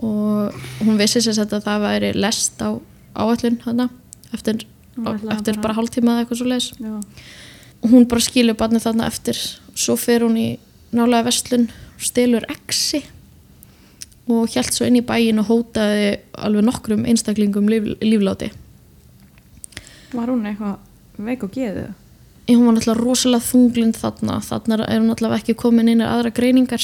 Og 0.00 0.54
hún 0.80 0.96
vissi 1.00 1.20
sér 1.20 1.42
að 1.44 1.60
það 1.66 1.82
væri 1.84 2.12
lest 2.16 2.62
á 2.64 2.72
áallun 3.14 3.58
hana 3.66 3.88
eftir, 4.32 4.64
eftir 5.34 5.60
bara- 5.60 5.74
hálftíma 5.76 6.14
eða 6.14 6.24
eitthvað 6.24 6.38
svo 6.40 6.46
leis 6.48 6.72
já, 6.78 7.00
hún 7.82 8.06
bara 8.08 8.20
skilur 8.20 8.56
barnið 8.56 8.86
þarna 8.86 9.06
eftir. 9.06 9.36
Svo 9.74 9.96
fer 9.96 10.20
hún 10.24 10.36
í 10.38 10.58
nálega 10.92 11.24
vestlun 11.28 11.68
stelur 11.98 12.44
exi 12.48 13.02
og 14.28 14.50
hjælt 14.52 14.74
svo 14.74 14.86
inn 14.86 15.00
í 15.00 15.06
bæin 15.06 15.40
og 15.42 15.48
hótaði 15.48 16.18
alveg 16.38 16.66
nokkrum 16.66 17.06
einstaklingum 17.08 17.70
líf, 17.70 17.88
lífláti. 18.04 18.50
Var 20.12 20.30
hún 20.30 20.46
eitthvað 20.46 20.76
veik 21.20 21.44
og 21.46 21.54
geðu 21.54 21.88
en 22.50 22.58
hún 22.58 22.66
var 22.66 22.76
náttúrulega 22.76 23.04
rosalega 23.04 23.46
þunglind 23.46 23.98
þarna. 23.98 24.40
Þarna 24.42 24.78
er 24.86 24.98
hún 24.98 25.10
náttúrulega 25.10 25.38
ekki 25.38 25.56
komin 25.58 25.90
inn 25.92 26.02
í 26.02 26.06
aðra 26.06 26.32
greiningar. 26.34 26.82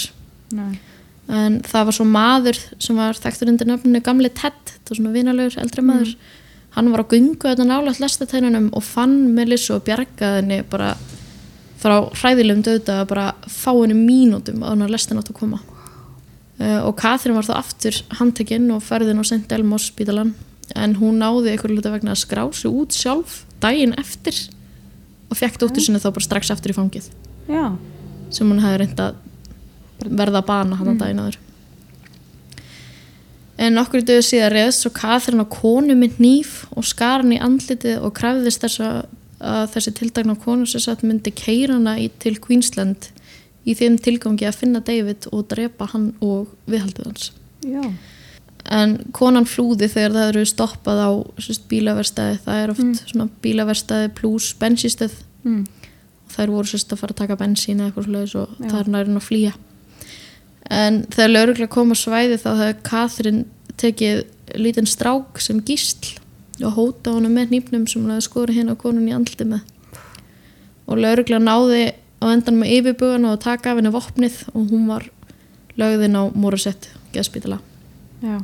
Nei, 0.55 0.78
en 1.26 1.61
það 1.66 1.88
var 1.88 1.97
svo 1.97 2.07
maður 2.07 2.61
sem 2.78 2.99
var 2.99 3.19
þekktur 3.19 3.50
undir 3.50 3.71
nöfninu 3.71 4.02
gamli 4.07 4.31
Ted 4.31 4.75
það 4.76 4.93
var 4.93 5.00
svona 5.00 5.14
vinalegur 5.16 5.61
eldri 5.62 5.87
maður. 5.87 6.16
Hann 6.76 6.90
var 6.93 7.02
á 7.02 7.11
gungu 7.11 7.49
þetta 7.49 7.66
nálægt 7.66 8.02
lestatænunum 8.05 8.69
og 8.76 8.85
fann 8.85 9.16
Melissu 9.35 9.78
og 9.78 9.87
bjargaði 9.87 10.43
henni 10.43 10.61
bara 10.71 10.93
frá 11.81 11.97
hræðilegum 12.21 12.62
döðda 12.66 13.00
að 13.02 13.09
bara 13.14 13.26
fá 13.49 13.73
henni 13.73 13.97
mínútum 13.97 14.62
að 14.62 14.75
hann 14.75 14.87
að 14.87 14.95
lestin 14.95 15.19
átt 15.21 15.33
að 15.33 15.40
koma 15.40 15.62
og 16.58 16.94
Katrin 16.96 17.36
var 17.36 17.46
þá 17.46 17.54
aftur 17.58 17.98
handtekinn 18.20 18.70
og 18.72 18.84
ferðin 18.84 19.20
á 19.20 19.25
St. 19.26 19.44
Elmos 19.52 19.90
spítalan 19.90 20.34
en 20.75 20.96
hún 20.98 21.20
náði 21.20 21.54
ykkur 21.54 21.75
hluta 21.76 21.92
vegna 21.92 22.14
að 22.14 22.22
skrá 22.25 22.44
sig 22.56 22.72
út 22.72 22.96
sjálf 22.96 23.42
daginn 23.62 23.94
eftir 24.00 24.38
og 25.30 25.38
fekk 25.38 25.60
dóttur 25.60 25.84
sinni 25.84 26.00
þá 26.02 26.10
bara 26.12 26.26
strax 26.26 26.52
aftur 26.54 26.72
í 26.72 26.76
fangið. 26.76 27.10
Já, 27.50 27.75
sem 28.30 28.48
hún 28.48 28.62
hefði 28.62 28.82
reynd 28.82 29.02
að 29.02 29.20
verða 30.06 30.42
að 30.42 30.48
bana 30.48 30.78
hann 30.78 30.94
að 30.94 31.02
daginn 31.02 31.22
aður 31.25 31.42
en 33.56 33.80
okkur 33.80 34.04
döðu 34.04 34.25
síðan 34.25 34.52
reðst 34.52 34.84
svo 34.84 34.92
Katrin 34.94 35.40
á 35.40 35.46
konu 35.48 35.96
með 35.96 36.18
nýf 36.20 36.56
og 36.76 36.84
skar 36.86 37.22
hann 37.22 37.34
í 37.34 37.40
andlitið 37.42 38.02
og 38.04 38.12
krafðist 38.16 38.64
þess 38.64 38.82
að, 38.84 38.98
þessi 39.72 39.92
tildagna 39.96 40.36
konu 40.40 40.68
sem 40.68 40.82
satt 40.82 41.04
myndi 41.04 41.32
keira 41.36 41.76
hana 41.78 41.96
í, 42.00 42.10
til 42.20 42.36
Queensland 42.42 43.10
í 43.66 43.75
þeim 43.75 43.99
tilgangi 44.02 44.46
að 44.46 44.61
finna 44.61 44.82
David 44.85 45.26
og 45.32 45.46
drepa 45.50 45.88
hann 45.92 46.12
og 46.25 46.52
viðhaldið 46.70 47.08
hans. 47.11 47.30
Já. 47.66 47.82
En 48.66 48.96
konan 49.14 49.46
flúði 49.46 49.88
þegar 49.90 50.14
það 50.16 50.28
eru 50.32 50.44
stoppað 50.50 51.02
á 51.02 51.11
sérst, 51.42 51.66
bílaverstaði 51.70 52.38
það 52.42 52.62
er 52.62 52.73
oft 52.73 53.02
svona 53.12 53.28
bílaverstaði 53.44 54.11
pluss 54.18 54.56
bensístöð 54.58 55.14
mm. 55.46 55.61
þær 56.35 56.54
voru 56.54 56.70
sérst 56.73 56.94
að 56.94 57.02
fara 57.02 57.14
að 57.14 57.20
taka 57.23 57.38
bensín 57.38 57.78
eða 57.78 57.92
eitthvað 57.92 58.08
slags 58.08 58.35
og 58.40 58.56
það 58.64 58.80
er 58.80 58.92
nærin 58.94 59.20
að 59.20 59.26
flýja. 59.28 59.52
En 60.66 61.04
þegar 61.14 61.32
lauruglega 61.32 61.75
kom 61.76 61.94
á 61.94 61.96
svæði 61.99 62.40
þá 62.42 62.49
hefði 62.58 62.78
Katrin 62.88 63.44
tekið 63.78 64.25
lítinn 64.58 64.90
strák 64.90 65.38
sem 65.42 65.61
gísl 65.66 66.16
og 66.64 66.75
hóta 66.75 67.14
honum 67.14 67.37
með 67.37 67.54
nýpnum 67.54 67.87
sem 67.87 68.02
hún 68.02 68.14
hefði 68.14 68.26
skori 68.26 68.56
hérna 68.56 68.75
á 68.75 68.82
konun 68.82 69.06
í 69.06 69.14
andliti 69.14 69.46
með. 69.46 69.62
Og 70.87 70.99
lauruglega 71.02 71.42
náði 71.42 71.85
á 72.26 72.35
endan 72.35 72.59
með 72.61 72.75
yfirbugana 72.80 73.33
og 73.37 73.40
taka 73.45 73.73
af 73.73 73.80
henni 73.80 73.92
vopnið 73.95 74.37
og 74.52 74.68
hún 74.73 74.87
var 74.90 75.06
lögðin 75.78 76.18
á 76.18 76.23
Morissett 76.35 76.90
geðspítala 77.14 77.59
já, 78.25 78.38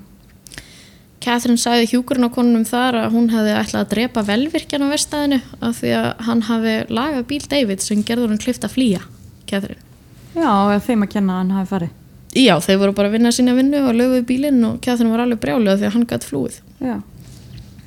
Catherine 1.22 1.60
sagði 1.60 1.86
hjúkurinn 1.92 2.26
á 2.26 2.34
konunum 2.34 2.64
þar 2.66 2.96
að 3.04 3.14
hún 3.14 3.28
hefði 3.32 3.54
ætlað 3.60 3.84
að 3.84 3.90
drepa 3.94 4.24
velvirkjan 4.26 4.84
á 4.86 4.92
verstaðinu 4.92 5.38
af 5.62 5.78
því 5.78 5.92
að 6.00 6.08
hann 6.26 6.44
hafi 6.48 6.76
lagað 6.90 7.26
bíl 7.30 7.42
David 7.52 7.84
sem 7.84 8.02
gerður 8.06 8.32
hann 8.34 8.42
klift 8.42 8.64
að 8.66 8.74
flýja 8.74 9.02
Catherine. 9.46 9.80
já, 10.34 10.78
þeim 10.82 11.06
að 11.06 11.12
kenna 11.16 11.38
hann 11.42 11.54
hafi 11.58 11.70
farið 11.76 11.98
Já, 12.32 12.54
þeir 12.64 12.78
voru 12.80 12.94
bara 12.96 13.10
að 13.10 13.16
vinna 13.18 13.30
sína 13.36 13.52
vinnu 13.52 13.80
og 13.84 13.92
löguðu 13.92 14.22
bílinn 14.24 14.62
og 14.64 14.78
Catherine 14.80 15.12
var 15.12 15.20
alveg 15.26 15.40
brjálega 15.42 15.76
því 15.82 15.84
að 15.84 15.96
hann 15.98 16.06
gætt 16.08 16.24
flúið. 16.24 16.54
já, 16.80 16.94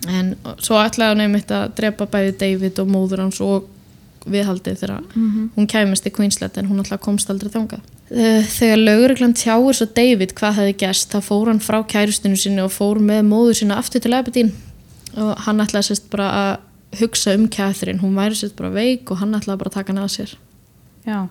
En 0.06 0.36
svo 0.62 0.78
ætlaði 0.78 1.10
hann 1.16 1.24
einmitt 1.24 1.50
að 1.50 1.72
drepa 1.80 2.06
bæði 2.06 2.36
David 2.44 2.78
og 2.84 2.92
móður 2.94 3.24
hans 3.24 3.40
og 3.42 3.66
viðhaldið 4.30 4.80
þegar 4.82 5.04
Mhm. 5.16 5.50
hún 5.56 5.68
kæmist 5.68 6.06
í 6.08 6.12
Queensland 6.12 6.58
en 6.58 6.68
hún 6.70 6.80
alltaf 6.80 7.00
komst 7.02 7.30
aldrei 7.30 7.50
þangað. 7.52 7.82
Þegar 8.10 8.78
lögreglan 8.78 9.34
tjáir 9.34 9.74
svo 9.74 9.88
David 9.94 10.34
hvað 10.36 10.54
hefði 10.60 10.78
gerst 10.78 11.10
þá 11.12 11.20
fór 11.22 11.48
hann 11.48 11.60
frá 11.60 11.84
kærustinu 11.84 12.38
sinni 12.38 12.62
og 12.62 12.72
fór 12.72 13.00
með 13.00 13.24
móður 13.26 13.58
sína 13.62 13.78
aftur 13.78 14.02
til 14.02 14.14
Aberdeen 14.14 14.52
og 15.18 15.38
hann 15.46 15.58
ætlaði 15.60 15.90
sérst 15.90 16.10
bara 16.10 16.30
að 16.32 17.00
hugsa 17.00 17.34
um 17.34 17.48
Catherine, 17.48 18.00
hún 18.00 18.14
væri 18.16 18.36
sérst 18.36 18.56
bara 18.56 18.70
veik 18.70 19.10
og 19.12 19.18
hann 19.18 19.34
ætlaði 19.34 19.58
bara 19.58 19.70
að 19.70 19.74
taka 19.74 19.94
hann 19.94 20.04
að 20.04 20.16
sér. 20.18 20.36
já, 21.08 21.30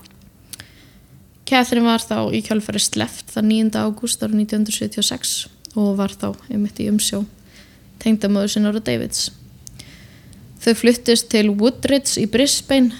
Catherine 1.45 1.85
var 1.85 1.99
þá 1.99 2.31
í 2.33 2.41
kjálfæri 2.41 2.81
sleft 2.81 3.27
það 3.35 3.45
9. 3.45 3.71
ágúst 3.85 4.23
ára 4.25 4.33
1976 4.33 5.47
og 5.77 5.95
var 5.97 6.09
þá 6.09 6.35
einmitt 6.49 6.79
í 6.81 6.87
umsjó 6.89 7.25
tengdamöður 7.99 8.49
sinna 8.49 8.71
ára 8.73 8.81
Davids. 8.83 9.29
Þau 10.65 10.73
fluttist 10.73 11.27
til 11.29 11.51
Woodridge 11.53 12.17
í 12.17 12.25
Brisbane 12.25 12.95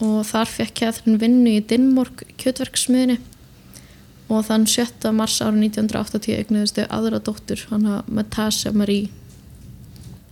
og 0.00 0.22
þar 0.24 0.48
fekk 0.48 0.78
Catherine 0.78 1.20
vinnu 1.20 1.58
í 1.58 1.64
Dinmorg 1.68 2.22
kjötverksmiðinni 2.40 3.18
og 4.32 4.46
þann 4.46 4.64
7. 4.70 5.10
mars 5.12 5.34
ára 5.42 5.52
1980 5.52 6.38
eignuðist 6.38 6.78
þau 6.78 6.86
aðra 6.96 7.18
dóttur, 7.20 7.66
hana 7.68 7.98
Matasha 8.08 8.72
Marie. 8.72 9.10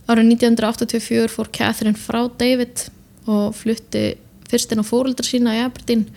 Ára 0.09 0.23
1984 0.25 1.29
fór 1.29 1.51
Catherine 1.53 1.99
frá 1.99 2.23
David 2.41 2.87
og 3.29 3.53
flutti 3.59 4.15
fyrst 4.49 4.73
inn 4.73 4.81
á 4.81 4.89
fóreldra 4.89 5.27
sína 5.27 5.53
í 5.59 5.61
Aberdeen 5.67 6.07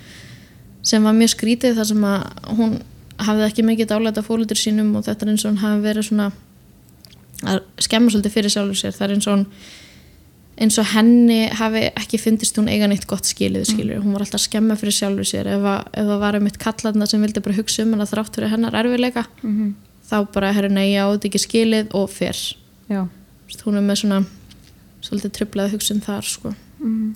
sem 0.80 1.04
var 1.04 1.12
mjög 1.18 1.34
skrítið 1.34 1.76
þar 1.82 1.90
sem 1.90 2.08
að 2.08 2.48
hún 2.56 2.74
hafði 3.20 3.48
ekki 3.50 3.66
mikið 3.68 3.92
dálæta 3.92 4.24
fólöldur 4.24 4.56
sínum 4.56 4.96
og 4.96 5.04
þetta 5.04 5.26
er 5.26 5.34
eins 5.34 5.44
og 5.44 5.52
hún 5.52 5.62
hafi 5.66 5.84
verið 5.84 6.08
svona 6.08 6.32
að 7.44 7.60
skemma 7.84 8.08
svolítið 8.08 8.38
fyrir 8.38 8.54
sjálfur 8.54 8.80
sér 8.80 8.96
það 8.96 9.08
er 9.10 9.16
eins 9.18 9.28
og 9.28 9.36
hún 9.36 9.46
eins 10.60 10.76
og 10.78 10.88
henni 10.92 11.46
hafi 11.56 11.86
ekki 11.90 12.20
fyndist 12.20 12.58
hún 12.60 12.68
eiga 12.70 12.88
neitt 12.90 13.06
gott 13.10 13.28
skilið 13.28 13.64
skilur, 13.70 14.02
hún 14.04 14.12
var 14.16 14.24
alltaf 14.24 14.40
að 14.40 14.46
skemma 14.46 14.76
fyrir 14.80 14.96
sjálfur 14.96 15.28
sér. 15.28 15.48
Ef, 15.54 15.64
að, 15.64 15.88
ef 15.96 16.10
það 16.10 16.22
var 16.26 16.38
um 16.38 16.50
eitt 16.50 16.60
kallarna 16.60 17.08
sem 17.08 17.24
vildi 17.24 17.42
bara 17.44 17.56
hugsa 17.56 17.86
um 17.86 17.96
hana 17.96 18.08
þrátt 18.10 18.36
fyrir 18.36 18.52
hennar 18.52 18.76
erfiðleika 18.82 19.24
mhm, 19.40 19.72
þá 20.10 20.16
bara 20.34 20.52
já, 20.52 20.62
þetta 20.68 21.26
er 21.26 21.30
ekki 21.30 21.42
skilið 21.46 21.96
og 21.96 22.10
fer. 22.12 22.38
Já. 22.92 23.06
Hún 23.64 23.76
er 23.76 23.84
með 23.84 24.02
svona 24.02 24.22
svolítið 25.02 25.34
trublaði 25.38 25.74
hugsun 25.74 26.04
þar 26.04 26.28
sko. 26.28 26.54
Mhm, 26.80 27.12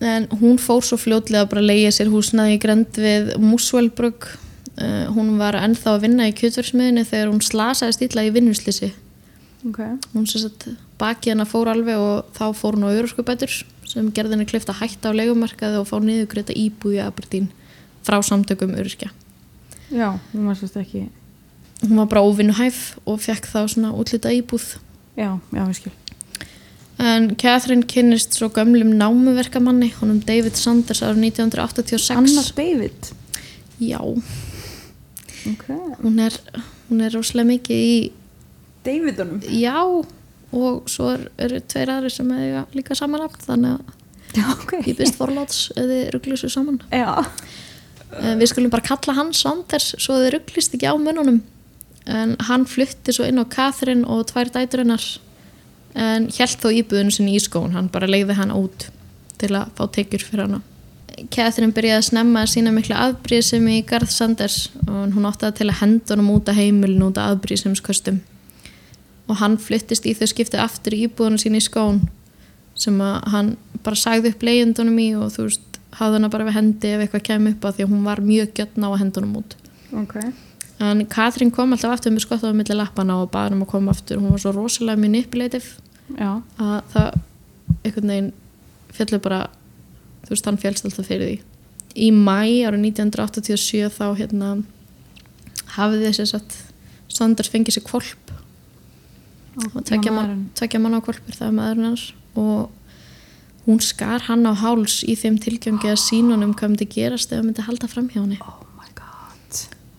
En 0.00 0.26
hún 0.40 0.56
fór 0.56 0.80
svo 0.80 0.96
fljótlega 0.96 1.44
að 1.44 1.50
bara 1.52 1.62
leiða 1.66 1.90
sér 1.92 2.08
húsnaði 2.08 2.56
í 2.56 2.60
grend 2.62 2.96
við 2.96 3.34
Muswellbrugg. 3.42 4.30
Uh, 4.80 5.10
hún 5.12 5.34
var 5.36 5.58
ennþá 5.60 5.92
að 5.92 6.06
vinna 6.06 6.28
í 6.30 6.32
kjötversmiðinu 6.38 7.04
þegar 7.04 7.28
hún 7.28 7.42
slasaði 7.44 7.96
stíla 7.98 8.24
í 8.24 8.30
vinnuslisi. 8.32 8.94
Ok, 9.68 9.78
Hún 10.14 10.26
sem 10.26 10.40
sagt 10.42 10.68
baki 10.98 11.30
hennar 11.32 11.48
fór 11.48 11.68
alveg 11.72 11.96
og 12.00 12.30
þá 12.36 12.44
fór 12.56 12.76
hún 12.78 12.86
á 12.88 12.94
öruskubætur 12.96 13.52
sem 13.90 14.10
gerði 14.14 14.36
henni 14.36 14.46
klift 14.48 14.68
að 14.70 14.80
hætta 14.84 15.10
á 15.10 15.18
leigumarkaði 15.18 15.80
og 15.80 15.88
fá 15.90 15.96
niðurgreita 16.00 16.54
íbúi 16.56 16.98
í 16.98 17.02
Aberdeen 17.04 17.48
frá 18.06 18.20
samtökum 18.24 18.72
öryrkja. 18.78 19.10
já, 19.90 20.18
hún 20.32 20.46
var 20.46 20.56
sérst 20.56 20.76
ekki 20.80 21.08
Hún 21.80 21.96
var 21.96 22.06
bara 22.12 22.20
óvinnuhæf 22.22 22.98
og 23.08 23.20
fekk 23.24 23.46
þá 23.48 23.64
svona 23.68 23.90
útlita 23.96 24.28
íbúð. 24.32 24.76
já, 25.16 25.38
já, 25.52 25.64
ég 25.68 25.74
skil 25.76 25.92
En 27.00 27.30
Catherine 27.34 27.86
kynnist 27.88 28.34
svo 28.36 28.50
gömlum 28.52 28.92
námuverkamanni, 29.00 29.88
honum 30.02 30.20
David 30.20 30.52
Sanders 30.60 31.00
árið 31.00 31.32
1986. 31.32 32.10
Annar 32.12 32.50
David 32.56 33.12
Já, 33.80 34.00
ok 35.48 35.64
hún 36.02 36.18
er, 36.20 36.36
er 37.00 37.14
rosalega 37.16 37.48
mikið 37.54 37.80
í, 37.80 38.12
Davidunum 38.84 39.40
já, 39.44 39.76
og 40.52 40.88
svo 40.90 41.12
er- 41.14 41.28
eru 41.38 41.60
tveir 41.60 41.88
aðri 41.94 42.10
sem 42.10 42.30
eiga 42.32 42.66
líka 42.74 42.96
samanafn, 42.96 43.40
þannig 43.46 43.78
að 43.78 44.38
já, 44.40 44.44
ok 44.56 44.72
ég 44.86 44.96
byrst 44.98 45.18
forláts 45.20 45.58
eða 45.76 46.10
rugglu 46.14 46.36
svo 46.40 46.48
saman. 46.48 46.80
já, 46.92 47.24
En 48.20 48.40
við 48.40 48.48
skulum 48.50 48.70
bara 48.72 48.82
kalla 48.82 49.14
hann 49.14 49.32
Sanders 49.32 49.92
svo 50.02 50.16
þið 50.18 50.32
rugglist 50.34 50.72
ekki 50.74 50.88
á 50.90 50.98
mununum. 50.98 51.42
En 52.10 52.32
hann 52.48 52.64
flutti 52.66 53.12
svo 53.14 53.22
inn 53.28 53.38
á 53.38 53.44
Catherine 53.46 54.02
og 54.04 54.26
tvær 54.32 54.50
dætur 54.50 54.82
hennar 54.82 55.04
en 55.94 56.26
held 56.26 56.58
þó 56.58 56.72
íbúðinu 56.74 57.12
sinni 57.14 57.36
í 57.36 57.42
skón, 57.42 57.70
hann 57.72 57.86
bara 57.88 58.08
leiði 58.10 58.34
hann 58.34 58.50
út 58.50 58.88
til 59.38 59.50
að 59.54 59.70
fá 59.78 59.86
tekjur 59.94 60.24
fyrir 60.26 60.42
hana. 60.48 60.60
Catherine 61.30 61.72
byrjaði 61.76 61.98
að 62.00 62.08
snemma 62.08 62.42
að 62.42 62.50
sína 62.54 62.72
mikla 62.74 62.98
afbríðsum 63.06 63.66
í 63.70 63.78
Garð 63.86 64.10
Sanders 64.10 64.70
og 64.88 65.12
hún 65.14 65.26
það 65.38 65.54
til 65.60 65.68
að 65.68 65.80
henda 65.80 66.14
honum 66.16 66.30
út 66.34 66.48
af 66.48 66.56
heimilin 66.56 67.02
út 67.06 67.18
af 67.20 67.36
afbríðsumskostum. 67.36 68.20
Og 69.30 69.38
hann 69.38 69.56
fluttist 69.62 70.08
í 70.08 70.14
þau 70.18 70.26
skipti 70.30 70.58
aftur 70.58 70.96
í 70.96 71.04
íbúðinu 71.06 71.38
sinni 71.38 71.60
í 71.62 71.64
skón 71.64 72.02
sem 72.80 72.96
að 73.04 73.16
hann 73.30 73.50
bara 73.84 73.98
sagði 73.98 74.32
upp 74.32 74.44
leiðundunum 74.46 75.00
í 75.00 75.08
og 75.18 75.32
þú 75.34 75.46
veist, 75.48 75.80
hafði 75.98 76.18
hana 76.18 76.30
bara 76.32 76.46
við 76.48 76.56
hendi 76.56 76.92
ef 76.94 77.02
eitthvað 77.04 77.26
kemur 77.28 77.54
upp 77.54 77.66
að 77.68 77.76
því 77.76 77.86
að 77.86 77.92
hún 77.92 78.06
var 78.06 78.22
mjög 78.24 78.54
gjötn 78.56 78.86
á 78.86 78.88
að 78.88 79.00
henda 79.02 79.20
honum 79.20 79.42
út. 79.42 79.56
ok 80.02 80.16
En 80.80 81.02
Katrín 81.12 81.50
kom 81.52 81.74
alltaf 81.74 81.92
aftur 81.92 82.14
með 82.14 82.24
skottaði 82.24 82.56
milli 82.56 82.74
lappana 82.78 83.18
og 83.20 83.28
baði 83.34 83.52
um 83.52 83.66
að 83.66 83.68
koma 83.74 83.92
aftur. 83.92 84.16
Hún 84.16 84.32
var 84.32 84.40
svo 84.40 84.54
rosalega 84.56 85.02
manipulative 85.02 85.76
já, 86.16 86.40
að 86.56 86.78
það 86.94 87.18
einhvern 87.84 88.12
veginn 88.14 88.30
fjallu 88.96 89.20
bara, 89.20 89.40
þú 90.24 90.32
veist, 90.32 90.48
hann 90.48 90.60
fjallst 90.62 90.88
alltaf 90.88 91.10
fyrir 91.10 91.28
því. 91.28 91.36
Í 92.00 92.08
mæ 92.16 92.64
árið 92.64 92.86
1987 92.86 93.92
þá 93.92 94.06
hérna 94.22 94.50
hafði 95.76 96.00
þessi 96.06 96.28
satt 96.32 96.56
Sanders 97.10 97.50
fengið 97.52 97.76
sér 97.76 97.86
kvolp 97.90 98.29
tvekja 99.56 100.12
mann, 100.14 100.46
á 100.54 101.00
kvolpur 101.02 101.36
það 101.36 101.48
er 101.48 101.56
maðurinn 101.56 101.88
hans 101.90 102.06
og 102.38 102.70
hún 103.66 103.80
skar 103.84 104.24
hann 104.28 104.46
á 104.46 104.54
háls 104.54 105.00
í 105.04 105.16
þeim 105.18 105.38
tilgjangi 105.42 105.90
að 105.90 106.02
sína 106.02 106.36
honum 106.36 106.54
hvað 106.54 106.74
myndi 106.74 106.90
gerast 106.90 107.32
ef 107.32 107.40
hann 107.40 107.50
myndi 107.50 107.66
halda 107.66 107.90
fram 107.90 108.08
hjá 108.08 108.22
henni. 108.22 108.40
oh 108.40 108.70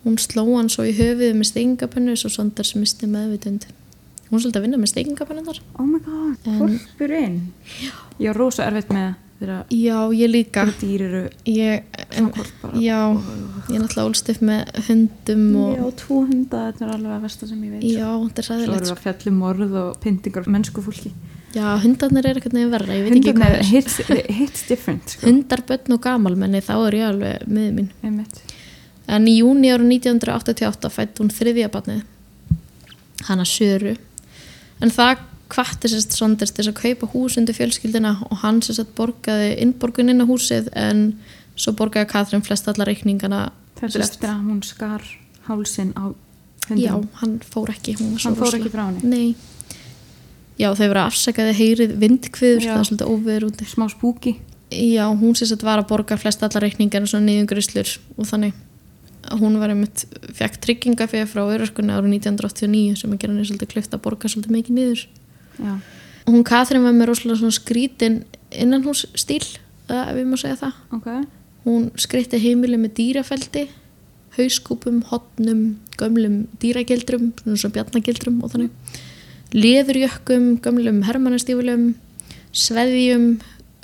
Hún 0.02 0.18
sló 0.18 0.48
hann 0.56 0.70
svo 0.72 0.88
í 0.90 0.94
höfuðið 0.98 1.36
með 1.38 1.48
steingapennu 1.52 2.16
svo 2.18 2.32
Sanders 2.34 2.74
misti 2.74 3.06
meðvitund. 3.10 3.68
Hún 4.32 4.40
svolítið 4.42 4.58
að 4.58 4.64
vinna 4.66 4.80
með 4.82 4.90
steingapennu 4.96 5.44
þar. 5.46 5.60
oh 5.78 5.86
my 5.86 6.00
god, 6.02 6.48
fólkurinn 6.58 7.36
ég 8.18 8.32
er 8.32 8.38
rosa 8.38 8.66
erfitt 8.66 8.90
með 8.96 9.14
Já, 9.74 9.98
ég 10.14 10.30
líka. 10.30 10.66
dýr 10.80 11.02
eru 11.08 11.22
Ég, 11.50 11.84
en, 12.18 12.30
bara 12.36 12.72
já, 12.78 13.00
ég 13.70 13.76
er 13.76 13.82
náttúrulega 13.82 14.08
ólst 14.08 14.30
upp 14.30 14.42
með 14.46 14.72
hundum 14.88 15.44
og 15.62 15.74
já, 15.78 15.86
tvo 16.04 16.20
hunda, 16.30 16.64
þetta 16.70 16.86
er 16.86 16.94
alveg 16.96 17.16
að 17.16 17.26
versta 17.26 17.50
sem 17.50 17.64
ég 17.66 17.72
veit 17.76 17.86
já, 17.90 18.10
þetta 18.28 18.44
er 18.44 18.48
svo 18.48 18.56
ræðilegt. 18.60 18.78
eru 18.78 18.90
sko. 18.92 18.96
að 18.96 19.04
fjallum 19.08 19.40
morð 19.42 19.78
og 19.82 20.00
pyntingar 20.04 20.50
mennsku 20.52 20.86
fólki 20.86 21.14
Já, 21.52 21.66
hundarnir 21.84 22.28
er 22.30 22.38
eitthvað 22.40 22.70
verra, 22.72 22.96
ég 22.96 23.08
veit 23.10 23.18
ekki 23.18 23.34
hvað 23.36 23.58
hits, 23.68 23.98
hits 24.38 24.62
different 24.70 25.10
sko. 25.12 25.26
Hundar, 25.28 25.60
börn 25.68 25.98
og 25.98 26.00
gamalmenni, 26.06 26.62
þá 26.64 26.76
er 26.78 26.96
ég 26.96 27.08
alveg 27.10 27.42
með 27.52 27.74
mín. 27.76 27.90
Einmitt. 28.08 28.40
En 29.12 29.28
í 29.28 29.34
júni 29.42 29.68
ára 29.74 29.84
1988 29.84 30.92
fætt 30.96 31.20
hún 31.20 31.34
þriðja 31.34 31.68
barnið, 31.74 32.06
hana 33.28 33.44
Söru. 33.44 33.98
En 34.80 34.94
það 34.96 35.26
hvatti 35.52 35.90
sérst 35.92 36.16
Sonders 36.16 36.52
til 36.56 36.64
þess 36.64 36.72
að 36.74 36.82
kaupa 36.82 37.10
hús 37.14 37.38
undir 37.40 37.56
fjölskyldina 37.58 38.14
og 38.30 38.38
hann 38.44 38.62
sérst 38.66 38.94
borgaði 38.98 39.54
innborgun 39.64 40.10
inn 40.14 40.24
á 40.24 40.26
húsið 40.30 40.70
en 40.78 41.06
svo 41.60 41.74
borgaði 41.78 42.08
Katrin 42.12 42.42
flest 42.46 42.68
alla 42.72 42.88
reikningana. 42.88 43.52
veist, 43.82 43.98
eftir 43.98 44.30
að 44.30 44.46
hún 44.48 44.62
skar 44.64 45.02
hálsin 45.48 45.94
á 45.98 46.14
Já, 46.72 46.94
hundum 46.94 47.10
hann 47.20 47.40
fór 47.44 47.68
ekki. 47.74 47.96
Hún 48.00 48.14
var 48.14 48.22
hann 48.24 48.36
fór 48.38 48.46
rosalega- 48.46 48.66
ekki 48.66 48.72
frá 48.76 48.86
henni 48.86 49.04
Nei. 49.04 49.36
Já, 50.60 50.70
þau 50.78 50.88
verið 50.92 51.06
afsakaði 51.08 51.54
heyrið 51.58 51.94
vindkviður, 51.98 52.62
Já. 52.62 52.74
það 52.76 52.80
er 52.80 52.90
svolítið 52.90 53.12
óveður 53.12 53.46
úti. 53.50 53.66
smá 53.66 53.88
spúki 53.90 54.36
Já, 54.72 55.06
hún 55.12 55.34
sérst 55.36 55.64
var 55.64 55.80
að 55.82 55.88
borga 55.90 56.18
flest 56.18 56.44
alla 56.44 56.62
reikningar 56.62 57.02
og 57.02 57.10
svona 57.12 57.28
nýjungurislur 57.28 57.98
og 58.18 58.26
þannig 58.30 58.54
hún 59.38 59.58
var 59.60 59.70
einmitt, 59.70 60.06
fekk 60.34 60.56
tryggingafið 60.64 61.28
frá 61.30 61.42
öröskunni 61.46 61.92
árið 61.94 62.14
1989 62.22 62.96
sem 63.02 63.12
að 63.12 63.20
gera 63.22 63.34
henni 63.34 63.46
svolítið 63.50 63.68
klift 63.74 63.92
að 63.94 64.02
borga 64.02 64.30
svolítið 64.32 64.56
mikið 64.56 64.78
niður. 64.78 65.04
Já, 65.60 65.74
hún 66.30 66.44
Katrin 66.48 66.86
var 66.86 66.96
með 66.96 67.12
rosalega 67.12 67.52
skrítin 67.52 68.24
innan 68.52 68.84
hús 68.86 69.06
stíl, 69.20 69.44
ef 69.92 70.18
ég 70.18 70.28
má 70.28 70.38
segja 70.40 70.60
það. 70.66 70.82
ok 70.98 71.12
Hún 71.62 71.92
skreitti 71.94 72.40
heimili 72.42 72.78
með 72.82 72.96
dýrafeldi, 72.98 73.68
hauskúpum, 74.34 75.04
hotnum, 75.12 75.76
gömlum 76.00 76.46
dýragildrum, 76.62 77.28
svona 77.44 77.60
svo 77.62 77.70
bjarnagildrum 77.76 78.40
og 78.42 78.54
þannig. 78.56 78.96
Leðurjökkum, 79.54 80.56
gömlum 80.64 81.04
hermannastífulum, 81.06 81.92
sveðjum, 82.56 83.28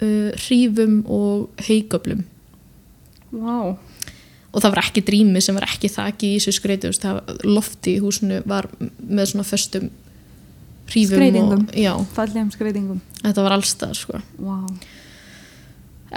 uh, 0.01 0.31
hrífum 0.47 1.03
og 1.05 1.67
heigöflum. 1.67 2.25
wow. 3.31 3.77
Og 4.55 4.63
það 4.63 4.73
var 4.73 4.85
ekki 4.87 5.03
drými 5.05 5.41
sem 5.43 5.53
var 5.53 5.67
ekki 5.67 5.89
þakki 5.91 6.33
í 6.33 6.37
þessu 6.39 6.55
skreitu, 6.55 6.89
lofti 7.45 7.97
í 7.97 8.01
húsinu 8.01 8.39
var 8.47 8.65
með 8.79 9.33
svona 9.33 9.45
föstum 9.45 9.91
og 10.87 11.75
já, 11.75 11.91
fallegum 12.15 12.51
skreitingum 12.53 13.01
þetta 13.23 13.43
var 13.45 13.57
allstað 13.57 13.97
sko. 13.99 14.21
wow. 14.39 14.65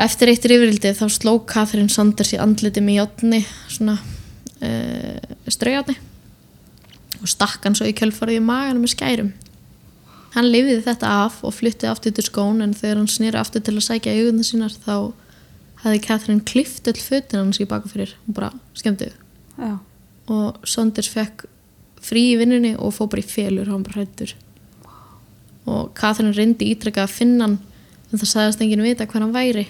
Eftir 0.00 0.30
eitt 0.30 0.46
rifrildi 0.46 0.92
þá 0.94 1.06
sló 1.10 1.34
Katrin 1.50 1.90
Sanders 1.90 2.30
í 2.36 2.38
andliti 2.38 2.82
með 2.84 3.00
játni, 3.00 3.40
svona 3.68 3.96
uh, 3.98 5.36
straujarni 5.50 5.96
og 7.20 7.28
stakk 7.28 7.66
hann 7.66 7.76
svo 7.76 7.88
í 7.88 7.94
kjölfarið 7.96 8.38
í 8.38 8.44
maganum 8.44 8.84
með 8.86 8.94
skærum. 8.94 9.32
Hann 10.32 10.46
lifið 10.48 10.84
þetta 10.86 11.10
af 11.24 11.40
og 11.44 11.52
flytti 11.56 11.88
aftur 11.90 12.14
til 12.16 12.24
skón 12.24 12.62
en 12.64 12.72
þegar 12.76 13.00
hann 13.00 13.10
snýri 13.10 13.40
aftur 13.40 13.64
til 13.66 13.74
að 13.76 13.86
sækja 13.88 14.14
augunni 14.14 14.46
sínar 14.46 14.76
þá 14.86 14.94
hefði 15.82 16.02
Katrin 16.06 16.42
klift 16.46 16.88
öll 16.88 17.00
fötin 17.00 17.42
hans 17.42 17.60
í 17.60 17.66
baka 17.68 17.90
fyrir 17.90 18.14
og 18.28 18.36
bara 18.36 18.52
skemmtið. 18.78 19.16
Og 20.30 20.60
Sanders 20.68 21.10
fekk 21.10 21.48
frí 22.00 22.30
í 22.30 22.38
vinnunni 22.40 22.76
og 22.78 22.94
fór 22.96 23.10
bara 23.10 23.24
í 23.24 23.26
félur, 23.26 23.68
hann 23.68 23.84
bara 23.84 24.00
hrættur. 24.00 24.36
Og 25.68 25.90
Katrin 25.94 26.32
reyndi 26.36 26.70
ítrekka 26.72 27.04
að 27.04 27.16
finna 27.18 27.46
hann 27.46 27.58
en 28.10 28.18
það 28.18 28.30
sagðist 28.32 28.62
enginn 28.64 28.82
vita 28.82 29.06
hver 29.06 29.22
hann 29.22 29.34
væri. 29.34 29.66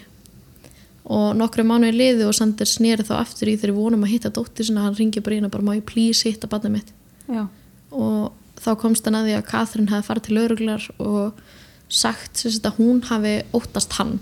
Og 1.10 1.32
nokkru 1.36 1.64
mánuði 1.66 1.96
liðu 1.96 2.28
og 2.28 2.36
Sanders 2.36 2.76
snýri 2.78 3.04
þá 3.06 3.16
aftur 3.18 3.50
í 3.50 3.56
þegar 3.58 3.74
við 3.74 3.80
vonum 3.82 4.04
að 4.06 4.12
hitta 4.14 4.30
dóttir 4.30 4.68
sinna, 4.68 4.84
hann 4.86 4.96
ringi 4.96 5.22
bara 5.24 5.36
inn 5.40 5.48
og 5.48 5.52
bara 5.54 5.66
má 5.66 5.72
ég 5.74 5.86
please 5.88 6.28
hitta 6.28 6.48
barnið 6.50 6.76
mitt. 6.76 6.92
já, 7.28 7.48
Og 7.90 8.32
þá 8.60 8.70
komst 8.78 9.04
hann 9.04 9.16
að 9.18 9.26
því 9.26 9.34
að 9.38 9.48
Katrin 9.48 9.88
hefði 9.90 10.06
farið 10.06 10.22
til 10.26 10.36
lauruglar 10.36 10.86
og 10.98 11.40
sagt 11.88 12.36
sem 12.38 12.52
að 12.62 12.76
hún 12.78 13.02
hafi 13.08 13.34
óttast 13.56 13.96
hann. 13.98 14.20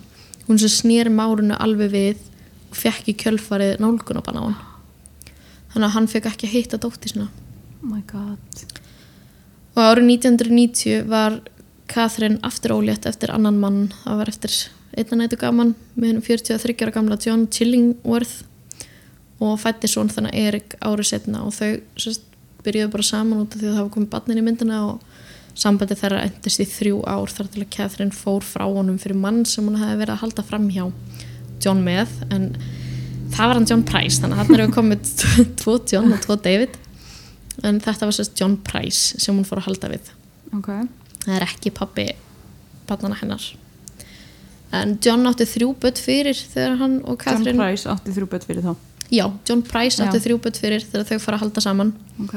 Hún 0.48 0.59
sem 0.59 0.72
snýri 0.72 1.12
márunu 1.12 1.59
alveg 1.61 1.92
við 1.92 2.24
og 2.70 2.76
fekk 2.81 3.12
í 3.12 3.16
kjölfarið 3.20 3.83
nálgunabann 3.83 4.40
á 4.40 4.42
hann. 4.46 4.59
Þannig 5.74 5.88
að 5.90 5.94
hann 5.98 6.09
fekk 6.09 6.31
ekki 6.33 6.48
að 6.48 6.54
hitta 6.57 6.81
dóttir 6.81 7.12
sinna. 7.12 7.28
oh 7.83 7.87
my 7.87 8.00
god 8.07 8.38
Og 9.76 9.83
árið 9.85 10.09
1990 10.11 11.04
var 11.07 11.37
Catherine 11.88 12.38
aftur 12.46 12.77
ólétt 12.77 13.09
eftir 13.09 13.33
annan 13.33 13.59
mann. 13.61 13.88
Það 14.05 14.20
var 14.20 14.31
eftir 14.33 14.57
einna 14.98 15.22
nætu 15.22 15.38
gaman 15.40 15.74
með 15.96 16.11
hennum 16.11 16.24
43 16.27 16.85
ára 16.85 16.94
gamla 16.94 17.18
John 17.22 17.46
Chillingworth 17.53 18.44
og 19.44 19.59
fætti 19.62 19.90
svon 19.90 20.11
þannig 20.11 20.35
Erik 20.38 20.74
árið 20.83 21.12
setna 21.12 21.44
og 21.46 21.55
þau 21.55 21.79
sérst, 22.01 22.24
byrjuðu 22.66 22.90
bara 22.92 23.07
saman 23.07 23.44
út 23.44 23.55
af 23.55 23.61
því 23.61 23.68
að 23.68 23.77
það 23.77 23.85
var 23.85 23.92
komið 23.94 24.11
barnin 24.14 24.40
í 24.40 24.44
myndina 24.44 24.81
og 24.88 25.05
sambandi 25.59 25.96
þeirra 25.98 26.24
endist 26.27 26.62
í 26.62 26.66
þrjú 26.68 26.98
ár 27.07 27.31
þar 27.33 27.51
til 27.53 27.62
að 27.62 27.70
Catherine 27.74 28.14
fór 28.14 28.44
frá 28.46 28.64
honum 28.66 28.98
fyrir 28.98 29.18
mann 29.18 29.44
sem 29.46 29.66
hún 29.66 29.79
hefði 29.79 30.01
verið 30.03 30.14
að 30.16 30.22
halda 30.24 30.44
fram 30.46 30.68
hjá. 30.74 30.85
John 31.62 31.83
með 31.87 32.12
en 32.35 32.51
það 33.35 33.51
var 33.51 33.59
hann 33.59 33.70
John 33.70 33.87
Price 33.87 34.22
þannig 34.22 34.38
að 34.38 34.42
hann 34.42 34.62
við 34.62 34.74
komið 34.77 35.11
tvo 35.62 35.79
John 35.90 36.14
og 36.14 36.22
tvo 36.24 36.38
David. 36.42 36.79
En 37.66 37.81
þetta 37.83 38.07
var 38.07 38.14
sérst 38.14 38.38
John 38.38 38.59
Price 38.66 39.18
sem 39.18 39.35
hún 39.35 39.46
fór 39.46 39.62
að 39.62 39.70
halda 39.70 39.90
við. 39.94 40.12
Ok, 40.55 40.70
það 41.28 41.38
er 41.38 41.48
ekki 41.48 41.72
pappi 41.76 42.06
barnana 42.88 43.18
hennar. 43.20 43.44
En 44.74 44.98
John 45.04 45.28
átti 45.28 45.46
þrjú 45.48 45.72
börn 45.80 46.00
fyrir 46.00 46.36
þegar 46.36 46.76
hann 46.82 46.98
og 47.04 47.16
John 47.16 47.20
Catherine 47.24 47.60
Price 47.60 47.88
átti 47.88 48.14
þrjú 48.16 48.30
bött 48.34 48.46
fyrir 48.48 48.64
þá. 48.64 48.72
Já, 49.08 49.24
John 49.48 49.62
Price 49.64 50.02
átti 50.04 50.20
Já. 50.20 50.24
þrjú 50.26 50.40
börn 50.44 50.58
fyrir 50.60 50.84
þegar 50.84 51.06
þau 51.08 51.20
fara 51.24 51.38
að 51.38 51.44
halda 51.46 51.64
saman. 51.64 51.92
Ok, 52.24 52.34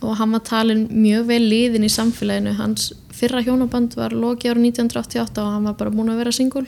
og 0.00 0.16
hann 0.16 0.32
var 0.32 0.42
talin 0.48 0.86
mjög 0.90 1.26
vel 1.28 1.42
liðin 1.44 1.86
í 1.86 1.92
samfélaginu. 1.92 2.54
Hans 2.58 2.90
fyrra 3.14 3.42
hjónaband 3.44 3.94
var 3.98 4.14
loki 4.16 4.48
ára 4.50 4.58
1988 4.62 5.42
og 5.44 5.54
hann 5.54 5.68
var 5.68 5.76
bara 5.78 5.92
búin 5.94 6.10
að 6.12 6.22
vera 6.22 6.34
singul 6.34 6.66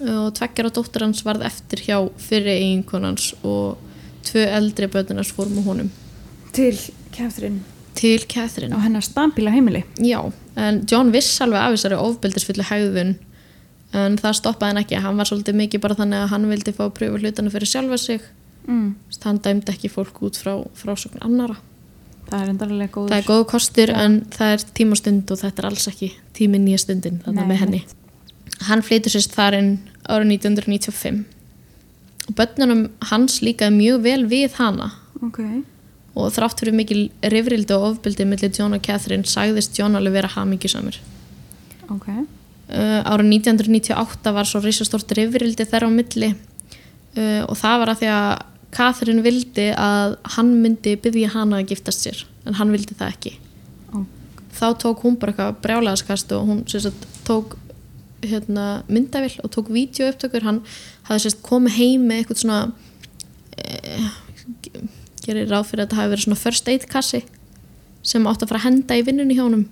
og 0.00 0.30
tveggjara 0.36 0.72
dóttir 0.72 1.04
hans 1.04 1.24
varð 1.26 1.44
eftir 1.44 1.82
hjá 1.84 1.96
fyrri 2.20 2.54
eiginkonans 2.56 3.34
og 3.44 3.80
tvö 4.24 4.46
eldri 4.46 4.88
börnunars 4.92 5.32
fór 5.36 5.50
með 5.52 5.68
honum. 5.68 5.90
Til 6.56 6.76
Catherine 7.12 7.60
til 7.98 8.26
Catherine. 8.28 8.76
Á 8.76 8.78
hennar 8.84 9.04
stambíla 9.06 9.52
heimili. 9.54 9.84
Já, 9.98 10.20
en 10.56 10.84
John 10.90 11.12
viss 11.14 11.40
alveg 11.40 11.60
af 11.60 11.76
þessari 11.76 11.98
ofbeldisfullu 12.00 12.66
hægðun 12.70 13.16
en 14.00 14.20
það 14.20 14.36
stoppaði 14.38 14.70
hann 14.70 14.84
ekki, 14.84 15.00
hann 15.02 15.18
var 15.18 15.26
svolítið 15.26 15.56
mikið 15.58 15.82
bara 15.82 15.96
þannig 15.98 16.22
að 16.22 16.30
hann 16.34 16.46
vildi 16.52 16.76
fá 16.76 16.84
að 16.86 16.94
pröfa 17.00 17.18
hlutana 17.18 17.50
fyrir 17.50 17.72
sjálfa 17.72 17.98
sig. 17.98 18.28
Mm. 18.68 18.94
Hann 19.24 19.42
dæmdi 19.42 19.72
ekki 19.74 19.90
fólk 19.90 20.22
út 20.22 20.38
frá 20.38 20.54
frásögn 20.78 21.18
annara 21.26 21.58
það 22.30 22.44
er 22.44 22.52
endarlega 22.52 22.92
góður. 22.94 23.10
Það 23.10 23.20
er 23.22 23.28
góð 23.28 23.42
kostur 23.50 23.92
en 23.94 24.16
það 24.34 24.54
er 24.54 24.64
tímastund 24.78 25.32
og 25.32 25.40
þetta 25.40 25.62
er 25.62 25.68
alls 25.70 25.88
ekki 25.90 26.10
tími 26.36 26.60
nýja 26.62 26.82
stundin 26.84 27.20
Nei, 27.26 27.44
með 27.48 27.62
henni. 27.64 27.82
hann 28.68 28.84
flytur 28.86 29.14
sérst 29.14 29.34
þar 29.34 29.58
inn 29.58 29.70
árið 30.06 30.34
1995 30.36 31.22
og 32.30 32.36
börnunum 32.38 32.84
hans 33.10 33.40
líkaði 33.42 33.76
mjög 33.76 34.02
vel 34.06 34.22
við 34.30 34.58
hana. 34.60 34.92
Ok, 35.24 35.40
og 36.20 36.34
þrátt 36.34 36.60
fyrir 36.62 36.76
mikil 36.76 37.00
rifrildi 37.32 37.76
og 37.76 37.86
ofbeldi 37.92 38.26
millir 38.28 38.52
John 38.56 38.76
og 38.76 38.84
Catherine 38.84 39.28
sagðist 39.28 39.78
John 39.78 39.98
alveg 39.98 40.18
vera 40.18 40.30
hamingjusamur. 40.34 41.00
Ok. 41.90 42.06
Uh, 42.70 43.00
árið 43.02 43.32
1998 43.40 44.34
var 44.36 44.46
svo 44.46 44.62
risastort 44.62 45.10
rifrildi 45.18 45.66
þeirra 45.66 45.90
á 45.90 45.92
milli. 45.92 46.30
Uh, 47.16 47.42
og 47.48 47.56
það 47.58 47.82
var 47.82 47.92
að 47.94 48.02
því 48.02 48.10
að 48.14 48.30
Catherine 48.70 49.24
vildi 49.24 49.70
að 49.74 50.14
hann 50.36 50.52
myndi 50.62 50.94
byggja 51.02 51.32
hana 51.34 51.58
að 51.58 51.72
giftast 51.72 52.06
sér 52.06 52.20
en 52.46 52.56
hann 52.60 52.70
vildi 52.70 52.94
það 52.98 53.16
ekki. 53.16 53.32
Ó. 53.90 54.06
þá 54.54 54.66
tók 54.78 55.02
hún 55.02 55.18
bara 55.18 55.34
eitthvað 55.34 55.58
brjálæðaskast 55.64 56.32
og 56.36 56.46
hún 56.46 56.62
sagt, 56.70 57.06
tók 57.26 57.56
hérna, 58.22 58.82
myndavill 58.86 59.40
og 59.42 59.50
tók 59.50 59.70
vídeoupptökur 59.72 60.44
hann 60.44 60.62
hafði 61.08 61.26
sérst 61.26 61.42
komið 61.46 61.76
heim 61.78 62.06
með 62.08 62.22
eitthvað 62.22 62.42
svona 62.42 62.60
eh, 63.58 64.10
gerir 65.24 65.50
ráð 65.50 65.68
fyrir 65.70 65.84
að 65.84 65.88
þetta 65.88 66.00
hafi 66.00 66.12
verið 66.14 66.26
svona 66.26 66.40
first 66.40 66.70
aid 66.72 66.88
kassi 66.90 67.22
sem 68.02 68.26
átt 68.26 68.42
að 68.42 68.52
fara 68.52 68.62
að 68.62 68.66
henda 68.68 68.96
í 68.96 69.04
vinnunni 69.04 69.36
hjá 69.36 69.44
honum. 69.44 69.66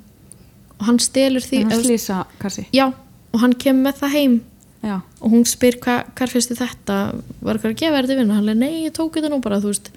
Og 0.78 0.86
hann 0.86 1.00
stelur 1.02 1.42
því 1.42 1.64
hann 1.64 1.82
slýsa 1.82 2.22
kassi 2.38 2.66
Já, 2.76 2.90
og 3.32 3.42
hann 3.42 3.56
kemur 3.58 3.88
með 3.88 4.02
það 4.02 4.14
heim. 4.14 4.38
Já, 4.84 5.00
og 5.18 5.32
hún 5.32 5.42
spyr 5.48 5.80
hva, 5.82 6.04
hvað 6.14 6.36
þið 6.36 6.60
þetta? 6.60 6.98
Var 7.42 7.56
eitthvað 7.56 7.72
að 7.72 7.80
gefa 7.80 8.02
þetta 8.04 8.18
vinna 8.20 8.36
hann 8.36 8.52
er 8.52 8.58
nei, 8.60 8.84
ég 8.84 8.94
tók 8.94 9.16
þetta 9.16 9.32
nú 9.32 9.40
bara, 9.42 9.58
þú 9.58 9.72
veist. 9.72 9.90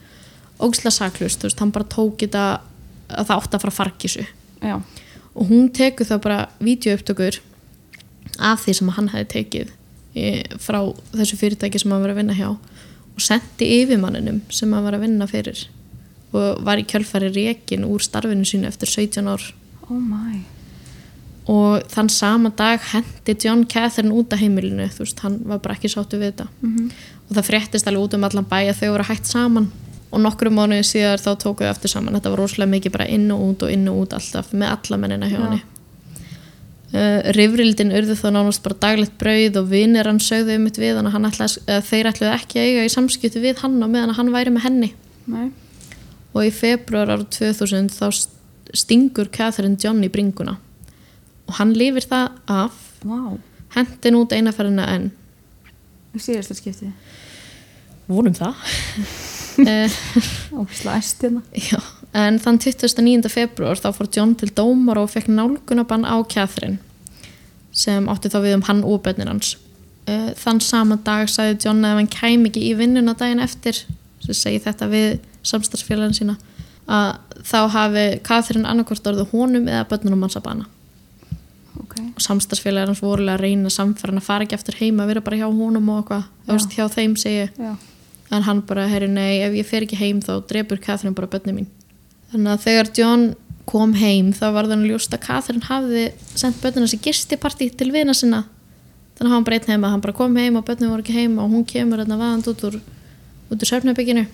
Ógislega 0.61 0.95
saklust, 0.95 1.43
veist, 1.45 1.59
hann 1.61 1.73
bara 1.75 1.85
tók 1.89 2.17
þetta 2.23 2.45
að 3.17 3.29
það 3.29 3.37
átti 3.37 3.57
að 3.57 3.63
fara 3.63 3.73
að 3.73 3.77
fargisu 3.77 4.25
já, 4.61 4.75
og 5.33 5.51
hún 5.51 5.69
tekur 5.75 6.07
þá 6.07 6.15
bara 6.23 6.39
vídeoupptökur 6.63 7.39
af 8.41 8.65
því 8.65 8.75
sem 8.77 8.91
hann 8.97 9.09
hefði 9.11 9.29
tekið 9.35 9.73
e, 10.15 10.25
frá 10.61 10.79
þessu 11.13 11.39
fyrirtæki 11.39 11.81
sem 11.81 11.93
hann 11.93 12.03
var 12.03 12.13
að 12.13 12.21
vinna 12.21 12.37
hjá 12.37 12.49
og 13.15 13.21
sendi 13.23 13.67
yfirmanninum 13.81 14.41
sem 14.53 14.71
hann 14.73 14.85
var 14.85 14.97
að 14.97 15.05
vinna 15.05 15.27
fyrir 15.29 15.67
og 16.31 16.63
var 16.63 16.79
í 16.79 16.87
kjölfari 16.87 17.31
rekin 17.35 17.83
úr 17.87 18.03
starfinu 18.03 18.45
sínu 18.47 18.69
eftir 18.69 18.87
17 18.87 19.27
ár. 19.27 19.43
Oh 19.89 19.99
my. 19.99 20.39
Og 21.51 21.83
þann 21.91 22.09
sama 22.13 22.51
dag 22.55 22.79
hendi 22.93 23.35
John 23.43 23.65
Catherine 23.67 24.13
út 24.15 24.31
af 24.31 24.39
heimilinu 24.39 24.87
þú 24.93 25.03
veist, 25.03 25.19
hann 25.25 25.41
var 25.49 25.59
bara 25.59 25.75
ekki 25.75 25.91
sáttu 25.91 26.21
við 26.21 26.31
þetta. 26.31 26.47
Mhm. 26.61 26.91
og 27.29 27.35
það 27.37 27.47
fréttist 27.47 27.87
alveg 27.87 28.03
út 28.03 28.13
um 28.13 28.23
allan 28.23 28.45
bæ 28.45 28.57
að 28.69 28.79
þau 28.79 28.91
voru 28.91 29.03
hægt 29.07 29.25
saman. 29.25 29.71
Og 30.11 30.19
nokkru 30.19 30.49
mánuði 30.51 30.83
síðar 30.83 31.19
þá 31.23 31.35
tóku 31.39 31.63
þau 31.63 31.69
aftur 31.71 31.89
saman. 31.89 32.13
Þetta 32.13 32.29
var 32.31 32.39
rosalega 32.39 32.71
mikið 32.71 32.91
bara 32.91 33.07
inn 33.07 33.31
og 33.31 33.39
út 33.39 33.63
og 33.63 33.71
inn 33.71 33.87
og 33.87 34.01
út 34.01 34.13
alltaf 34.13 34.51
með 34.51 34.71
alla 34.71 34.97
mennina 34.97 35.27
hjá 35.27 35.39
Já. 35.39 35.43
henni 35.43 35.61
uh, 36.93 37.31
rifrildin 37.37 37.93
urðu 37.97 38.17
þá 38.19 38.27
nánast 38.37 38.63
bara 38.65 38.79
daglegt 38.85 39.17
brauð 39.21 39.61
og 39.61 39.69
vinir 39.71 40.09
hann 40.09 40.21
sögðu 40.23 40.57
um 40.59 40.67
við 40.71 40.97
hann 40.99 41.09
að 41.09 41.15
hann 41.17 41.29
ætlaði, 41.31 41.63
uh, 41.67 41.81
þeir 41.91 42.11
ætluðu 42.11 42.33
ekki 42.35 42.61
að 42.61 42.69
eiga 42.71 42.87
í 42.87 42.93
samskiptu 42.95 43.43
við 43.43 43.63
hann 43.65 43.77
og 43.81 43.93
meðan 43.93 44.13
að 44.15 44.19
hann 44.21 44.33
væri 44.35 44.55
með 44.55 44.67
henni. 44.69 44.91
Nei, 45.31 45.47
og 46.33 46.43
í 46.47 46.51
februar 46.55 47.13
ára 47.13 47.27
2000 47.27 47.91
þá 47.93 48.07
st- 48.09 48.75
stingur 48.83 49.29
Catherine 49.33 49.77
John 49.81 50.03
í 50.03 50.09
bringuna. 50.11 50.57
Og 51.47 51.57
hann 51.59 51.73
lifir 51.75 52.07
það 52.07 52.29
af. 52.47 52.77
Wow 53.03 53.39
hendin 53.75 54.17
út 54.19 54.33
einaferðina 54.35 54.87
en 54.95 55.09
í 56.15 56.21
síðasta 56.21 56.57
skipti. 56.57 56.91
Vonum 58.11 58.35
það. 58.37 58.55
Uh, 59.61 59.91
ógislega 60.55 60.93
æst 60.95 61.19
hérna. 61.25 61.41
Já, 61.69 61.75
en 62.13 62.39
þann 62.43 62.59
29. 62.59 63.29
februar 63.31 63.79
þá 63.79 63.89
fór 63.95 64.09
John 64.11 64.35
til 64.35 64.51
dómar 64.55 64.99
og 64.99 65.11
fekk 65.13 65.29
nálgunabann 65.31 66.07
á 66.07 66.19
Catherine 66.27 66.79
sem 67.71 68.09
átti 68.11 68.31
þá 68.31 68.41
við 68.43 68.57
um 68.57 68.65
hann 68.67 68.81
og 68.83 68.99
bönnin 69.05 69.31
hans. 69.31 69.55
Uh, 70.09 70.33
þann 70.35 70.59
sama 70.59 70.97
dag 71.05 71.29
sagði 71.31 71.59
John 71.67 71.85
að 71.85 71.93
ef 71.93 72.01
hann 72.01 72.11
kæm 72.11 72.47
ekki 72.49 72.65
í 72.67 72.75
vinnuna 72.75 73.15
daginn 73.15 73.43
eftir 73.43 73.77
sem 74.25 74.37
segi 74.37 74.63
þetta 74.65 74.89
við 74.91 75.19
samstarfsfélagin 75.47 76.17
sína 76.17 76.37
að 76.91 77.41
þá 77.47 77.59
hafi 77.75 78.05
Catherine 78.25 78.67
annarkvort 78.67 79.07
orðið 79.11 79.33
honum 79.35 79.69
eða 79.69 79.87
bönnunum 79.89 80.25
hans 80.25 80.37
að 80.37 80.45
bana 80.47 80.67
ok, 81.79 81.95
og 82.15 82.23
samstarfsfélagar 82.25 82.91
hans 82.91 83.03
vorulega 83.03 83.37
að 83.37 83.45
reyna 83.45 83.71
samfæran 83.73 84.21
að 84.21 84.27
fara 84.27 84.47
ekki 84.47 84.57
eftir 84.57 84.79
heima, 84.81 85.07
vera 85.09 85.23
bara 85.23 85.39
hjá 85.39 85.47
honum 85.47 85.89
og 85.93 86.01
eitthvað, 86.01 86.73
hjá 86.75 86.85
þeim 86.91 87.15
segi 87.19 87.47
já, 87.47 87.75
en 88.31 88.47
hann 88.47 88.63
bara, 88.67 88.87
herri 88.91 89.09
nei, 89.11 89.41
ef 89.45 89.55
ég 89.57 89.69
fer 89.69 89.85
ekki 89.87 90.01
heim 90.01 90.21
þá 90.25 90.33
drepur 90.49 90.81
Catherine 90.81 91.15
bara 91.17 91.29
bönni 91.31 91.55
mín 91.61 91.69
þannig 92.31 92.53
að 92.53 92.63
þegar 92.65 92.91
John 92.97 93.27
kom 93.69 93.93
heim 93.95 94.31
þá 94.35 94.45
var 94.55 94.69
þannig 94.71 94.91
ljóst 94.91 95.13
að 95.15 95.23
Catherine 95.25 95.67
hafði 95.67 96.07
sendt 96.33 96.59
bönnina 96.63 96.89
sér 96.89 97.03
gistipartí 97.05 97.69
til 97.77 97.91
vina 97.93 98.15
sinna. 98.17 98.45
Þannig 99.17 99.29
að 99.29 99.35
hann 99.35 99.45
bara 99.47 99.59
einn 99.59 99.71
heima, 99.71 99.91
hann 99.93 100.03
bara 100.03 100.17
kom 100.17 100.35
heim 100.39 100.57
og 100.57 100.65
bönni 100.67 100.89
voru 100.89 101.05
ekki 101.05 101.15
heima 101.15 101.43
og 101.45 101.53
hún 101.53 101.67
kemur 101.67 102.01
þarna 102.01 102.19
vaðand 102.19 102.49
út 102.51 102.65
úr 102.67 102.79
úr 103.51 103.67
sörfnabygginu 103.67 104.25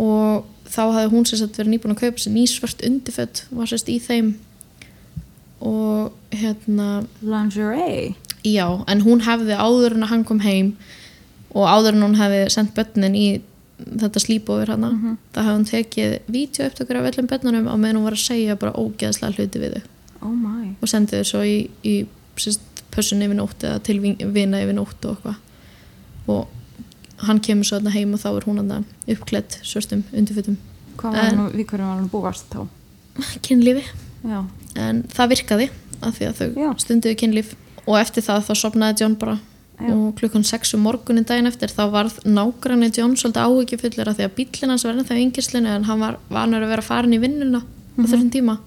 og 0.00 0.46
þá 0.70 0.82
hafði 0.94 1.10
hún 1.12 1.26
sérst 1.28 1.58
verið 1.58 1.74
nýbúin 1.74 1.94
að 1.96 2.04
kaupa 2.04 2.22
sér 2.22 2.34
nýsvart 2.36 2.84
undirfött 2.86 3.44
og 3.50 3.60
var 3.60 3.70
sérst 3.70 3.90
í 3.90 3.98
þeim. 4.00 4.32
Og 5.60 6.14
hérna 6.32 7.02
lingerie. 7.20 8.14
Já, 8.46 8.66
en 8.88 9.02
hún 9.04 9.20
hefði 9.26 9.58
áður 9.58 9.98
en 9.98 10.06
að 10.06 10.12
hann 10.14 10.24
kom 10.24 10.40
heim 10.40 10.72
og 11.52 11.66
áður 11.68 11.98
en 11.98 12.06
hún 12.06 12.16
hefði 12.16 12.44
sendt 12.54 12.72
börnin 12.78 13.18
í 13.18 13.26
þetta 14.00 14.20
slípofur 14.24 14.68
hana. 14.74 14.90
Mhm. 14.90 15.16
það 15.34 15.44
hefði 15.46 15.56
hún 15.56 15.68
tekið 15.70 16.18
vídeoupptökur 16.36 16.96
af 17.00 17.08
öllum 17.10 17.28
börnunum 17.30 17.68
á 17.68 17.74
meðan 17.76 17.96
hún 18.00 18.04
var 18.08 18.12
að 18.18 18.24
segja 18.26 18.56
bara 18.58 18.72
ógeðslega 18.72 19.34
hluti 19.36 19.58
við 19.62 19.74
þau. 19.74 19.82
Oh 20.22 20.34
my. 20.36 20.74
Og 20.82 20.88
sendið 20.88 21.20
þau 21.20 21.28
svo 21.30 21.40
í, 21.44 21.70
í 21.84 22.06
sérst, 22.36 22.60
pössun 22.92 23.22
yfir 23.22 23.36
nótt 23.38 23.62
eða 23.64 23.82
til 23.82 24.00
vin- 24.00 24.18
vina 24.32 24.58
yfir 24.62 24.74
nótt 24.76 25.04
og 25.04 25.16
eitthvað. 25.16 25.36
Og 26.28 26.48
hann 27.26 27.40
kemur 27.40 27.64
svo 27.64 27.78
þarna 27.78 27.92
heim 27.94 28.14
og 28.14 28.20
þá 28.20 28.28
er 28.36 28.46
hún 28.48 28.60
þarna 28.60 28.84
uppklætt 29.08 29.58
svörstum 29.62 30.02
undirfötum. 30.12 30.56
Hvað 30.96 31.12
var 31.12 31.30
hann, 31.30 31.50
við 31.52 31.66
hverju 31.66 31.86
var 31.86 31.96
hann 31.96 32.10
búast 32.12 32.50
þá? 32.52 32.66
Kynlífi. 33.42 33.84
Já, 34.24 34.44
en 34.76 35.02
það 35.08 35.28
virkaði 35.34 35.70
af 36.02 36.18
því 36.18 36.26
að 36.28 36.34
þau 36.40 36.48
Já. 36.60 36.70
stunduðu 36.84 37.16
kynlíf. 37.16 37.54
Og 37.86 37.96
eftir 37.98 38.22
það 38.22 38.44
þá 38.48 38.52
sopnaði 38.60 39.00
John 39.00 39.14
bara 39.16 39.38
Já. 39.80 39.92
og 39.94 40.14
klukkan 40.18 40.44
6 40.44 40.74
um 40.76 40.82
morgunin 40.84 41.24
daginn 41.24 41.46
eftir 41.48 41.68
þá 41.72 41.90
varð 41.90 42.18
nágranni 42.24 42.90
John 42.96 43.14
svolítið 43.16 43.46
áhyggjufullur 43.46 44.08
af 44.10 44.16
því 44.18 44.24
að 44.28 44.34
bíllinn 44.36 44.70
hans 44.74 44.84
var 44.84 44.92
ennþá 44.94 45.16
í 45.16 45.22
yngislinu 45.24 45.68
en 45.68 45.84
hann 45.84 46.00
var 46.00 46.18
vanur 46.28 46.62
að 46.62 46.68
vera 46.74 46.82
farin 46.82 47.14
í 47.16 47.20
vinnuna 47.22 47.60
á 47.62 48.02
þessum 48.04 48.30
tíma 48.30 48.58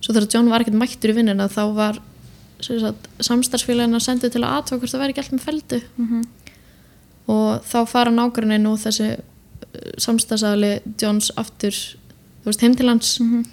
svo 0.00 0.12
þegar 0.14 0.28
John 0.34 0.50
var 0.50 0.60
ekkert 0.64 0.78
mættur 0.80 1.10
í 1.10 1.14
vinnuna 1.14 1.48
þá 1.48 1.62
var 1.74 2.00
samstarfsfélagin 2.60 3.94
að 3.94 4.02
senda 4.02 4.28
til 4.30 4.42
að 4.42 4.56
aðtöku 4.58 4.80
hvort 4.82 4.90
það 4.94 5.02
væri 5.04 5.14
ekki 5.14 5.22
allt 5.22 5.36
með 5.36 5.46
feldu 5.46 5.80
Mhm. 5.98 6.22
og 7.28 7.62
þá 7.62 7.78
fara 7.88 8.10
nágrannin 8.10 8.66
og 8.66 8.78
þessi 8.78 9.20
samstarfsæðli 9.98 10.80
Johns 11.00 11.30
aftur 11.36 11.74
veist 12.44 12.60
heim 12.62 12.74
til 12.74 12.88
hans 12.88 13.20
Mhm. 13.20 13.44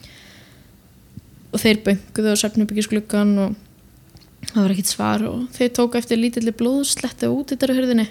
og 1.54 1.60
þeir 1.60 1.84
bönguðu 1.84 2.32
og 2.32 2.38
söfnubyggisklukkan 2.42 3.38
og 3.40 3.56
það 4.52 4.62
var 4.62 4.76
ekkert 4.76 4.92
svar 4.92 5.26
og 5.30 5.42
þeir 5.56 5.74
tóku 5.80 6.00
eftir 6.00 6.22
lítilli 6.22 6.54
blóðslettu 6.56 7.32
út 7.34 7.54
í 7.54 7.60
þeirra 7.60 7.80
hurðinni. 7.80 8.08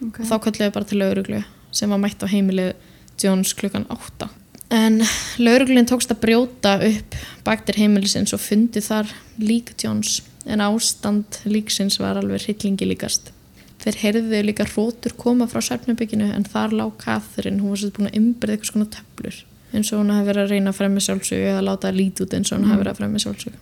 Ok. 0.00 0.20
Og 0.22 0.26
þá 0.28 0.36
kalliðu 0.46 0.74
bara 0.76 0.90
til 0.90 1.00
lauruglu 1.00 1.42
sem 1.70 1.92
var 1.92 2.02
mætt 2.02 2.22
á 2.24 2.26
heimilið 2.30 2.74
Jones 3.20 3.52
klukkan 3.54 3.86
8 3.92 4.30
en 4.70 5.02
lauruglun 5.42 5.88
tókst 5.90 6.12
að 6.14 6.22
brjóta 6.22 6.76
upp 6.86 7.16
baktir 7.46 7.78
heimilisins 7.80 8.32
og 8.36 8.42
fundi 8.42 8.82
þar 8.84 9.10
lík 9.42 9.74
Jones 9.82 10.20
en 10.46 10.62
ástand 10.64 11.40
líksins 11.44 11.98
var 12.00 12.18
alveg 12.20 12.46
hryllingi 12.46 12.86
líkast. 12.88 13.32
Þeir 13.80 13.98
heyrðu 14.02 14.42
líka 14.44 14.66
hrótur 14.68 15.14
koma 15.18 15.48
frá 15.50 15.62
særpnubygginu 15.64 16.30
en 16.36 16.44
þar 16.44 16.74
lág 16.76 16.94
Catherine, 17.00 17.60
hún 17.60 17.74
var 17.74 17.80
sér 17.80 17.94
búin 17.96 18.10
að 18.10 18.18
ymbirða 18.20 18.56
eitthvað 18.56 18.72
svona 18.72 18.90
töflur 18.96 19.40
eins 19.70 19.92
og 19.92 20.00
hún 20.00 20.12
hafi 20.12 20.26
verið 20.26 20.44
að 20.44 20.54
reyna 20.54 20.72
að 20.72 20.78
fremja 20.80 21.04
sjálfsög 21.06 21.44
eða 21.52 21.66
láta 21.66 21.88
það 21.88 21.98
lítið 22.00 22.24
út 22.26 22.36
eins 22.36 22.50
og 22.50 22.58
hún 22.58 22.70
hafi 22.70 22.82
verið 22.82 22.92
að 22.92 23.00
fremja 23.00 23.22
sjálfsög 23.24 23.58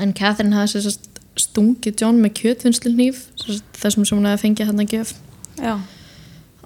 en 0.00 0.12
Catherine 0.16 0.56
hafði 0.56 0.94
stungið 1.38 2.02
John 2.02 2.20
með 2.22 2.36
kjötvinnslunýf 2.40 3.22
þessum 3.78 4.04
sem 4.04 4.18
hún 4.18 4.28
hefði 4.28 4.42
fengið 4.44 4.70
hann 4.70 4.82
að 4.82 4.94
gjöf. 4.96 5.14
Já, 5.60 5.74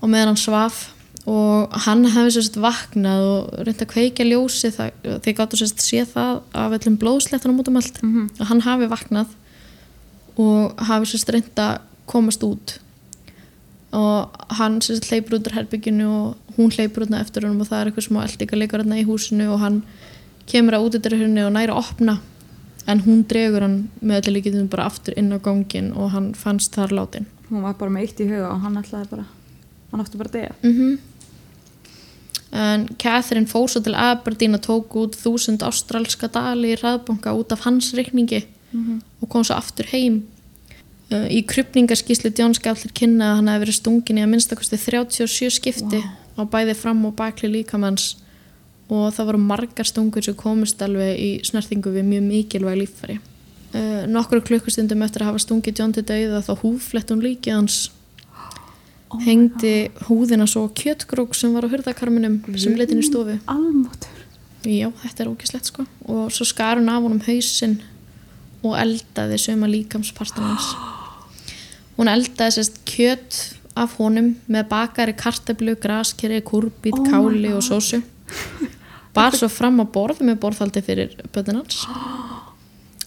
og 0.00 0.10
meðan 0.10 0.32
hann 0.32 0.40
svaf. 0.40 0.82
Og 1.30 1.72
hann 1.86 2.04
hefði 2.12 2.34
sérst 2.34 2.58
vaknað 2.60 3.22
og 3.24 3.52
reyndi 3.64 3.86
að 3.86 3.92
kveikja 3.94 4.26
ljósi 4.28 4.70
þeir 4.74 5.36
gáttu 5.38 5.56
sérst 5.56 5.80
sé 5.80 6.02
það 6.04 6.42
af 6.52 6.74
öllum 6.76 6.98
blóðslettunum 7.00 7.62
út 7.62 7.70
um 7.72 7.78
allt. 7.80 8.02
Mhm. 8.02 8.28
og 8.40 8.46
hann 8.46 8.60
hafi 8.60 8.88
vaknað 8.92 9.28
og 10.36 10.74
hafi 10.76 11.06
sérst 11.06 11.32
reyndi 11.32 11.54
að 11.56 11.80
komast 12.06 12.42
út. 12.44 12.78
Og 13.94 14.28
hann 14.58 14.80
sagt 14.82 15.08
hleypur 15.08 15.38
út 15.38 15.48
úr 15.48 15.56
herbygginu 15.56 16.06
og 16.10 16.36
hún 16.58 16.70
hleypur 16.74 17.06
út 17.06 17.14
eftir 17.16 17.46
honum 17.46 17.62
og 17.62 17.68
það 17.68 17.80
er 17.80 17.90
eitthvað 17.90 18.08
smá 18.08 18.20
eldingarleikar 18.26 18.84
í 18.84 19.06
húsinu 19.06 19.48
og 19.54 19.60
hann 19.60 19.82
kemur 20.46 20.74
að 20.74 20.84
út 20.84 20.96
eftir 20.98 21.16
henni 21.16 21.44
og 21.46 21.52
næra 21.54 21.72
að 21.72 21.80
opna 21.80 22.20
en 22.86 23.00
hún 23.06 23.24
dregur 23.28 23.64
hann 23.64 23.78
með 24.00 24.22
öllu 24.22 24.36
líkitum 24.38 24.68
bara 24.72 24.88
aftur 24.90 25.16
inn 25.20 25.32
á 25.32 25.38
gangin 25.42 25.92
og 25.92 26.12
hann 26.12 26.32
fannst 26.38 26.76
þar 26.76 26.94
látin. 26.98 27.26
Hún 27.48 27.64
var 27.64 27.78
bara 27.80 27.92
með 27.94 28.06
eitt 28.06 28.22
í 28.24 28.28
huga 28.28 28.52
og 28.52 28.62
hann 28.64 28.78
ætlaði 28.80 29.10
bara 29.14 29.26
hann 29.92 30.04
átti 30.04 30.20
bara 30.20 30.32
að 30.32 30.38
deyja. 30.38 30.54
Mm 30.62 30.94
en 32.54 32.86
Catherine 33.02 33.50
fór 33.50 33.66
svo 33.70 33.82
til 33.82 33.96
Aberdeen 33.98 34.54
og 34.54 34.62
tók 34.62 34.94
út 34.94 35.16
þúsund 35.18 35.64
ástralska 35.66 36.28
dali 36.30 36.70
í 36.74 36.78
raðbanka 36.78 37.34
út 37.34 37.52
af 37.52 37.64
hans 37.66 37.90
reikningi 37.98 38.44
og 39.20 39.28
kom 39.30 39.44
svo 39.46 39.56
aftur 39.58 39.88
heim. 39.90 40.22
Uh, 41.12 41.26
í 41.28 41.42
krupningaskíslu 41.46 42.32
John 42.38 42.54
Skaflir 42.56 42.94
kynna 42.96 43.32
að 43.32 43.38
hann 43.38 43.50
hefði 43.52 43.64
verið 43.64 43.76
stungin 43.76 44.18
í 44.18 44.22
að 44.24 44.30
minnstakosti 44.32 44.78
37 44.80 45.50
skipti 45.58 46.00
á 46.00 46.42
bæði 46.48 46.76
fram 46.78 47.02
og 47.06 47.16
bakli 47.18 47.50
líkamanns 47.50 48.14
og 48.92 49.06
það 49.16 49.30
voru 49.30 49.40
margar 49.40 49.88
stungur 49.88 50.24
sem 50.24 50.36
komist 50.36 50.82
alveg 50.84 51.20
í 51.20 51.30
snertingu 51.46 51.92
við 51.94 52.08
mjög 52.08 52.26
mikilvæg 52.28 52.80
líffæri. 52.82 53.18
Uh, 53.74 54.04
nokkru 54.06 54.42
klukkustundum 54.44 55.02
eftir 55.02 55.24
að 55.24 55.32
hafa 55.32 55.42
stungið 55.42 55.80
John 55.80 55.94
til 55.94 56.04
dauða 56.06 56.42
þá 56.46 56.52
húflett 56.60 57.10
hún 57.10 57.24
líkið 57.24 57.56
hans. 57.56 57.78
Oh 59.14 59.22
hengdi 59.22 59.90
húðina 60.08 60.46
svo 60.50 60.66
á 60.66 60.74
kjötgrók 60.74 61.34
sem 61.38 61.52
var 61.54 61.66
á 61.66 61.72
hurðakarminum 61.72 62.40
sem 62.58 62.74
leitin 62.78 63.02
í 63.02 63.06
stofu. 63.06 63.38
almótur 63.46 64.22
já, 64.64 64.88
þetta 65.02 65.24
er 65.24 65.30
ógislegt 65.30 65.68
sko. 65.68 65.84
Og 66.08 66.32
svo 66.32 66.46
skar 66.48 66.78
hún 66.80 66.88
af 66.88 67.02
honum 67.04 67.20
hausinn 67.26 67.80
og 68.64 68.76
eldaði 68.80 69.38
söma 69.40 69.68
líkamspartan 69.68 70.48
hans. 70.48 70.70
Hún 71.98 72.10
eldaði 72.10 72.56
sérst 72.56 72.80
kjöt 72.88 73.36
af 73.78 73.98
honum 74.00 74.32
með 74.50 74.68
bakari 74.70 75.14
kartablu, 75.14 75.76
graskeri, 75.78 76.40
kurbít, 76.42 76.96
Oh 76.96 77.06
káli 77.06 77.52
og 77.54 77.62
sósu 77.62 78.00
bar 79.14 79.36
svo 79.36 79.48
fram 79.52 79.80
á 79.82 79.84
borð 79.86 80.22
með 80.26 80.40
borðhaldi 80.42 80.82
fyrir 80.84 81.14
bötun 81.34 81.60
hans. 81.60 81.84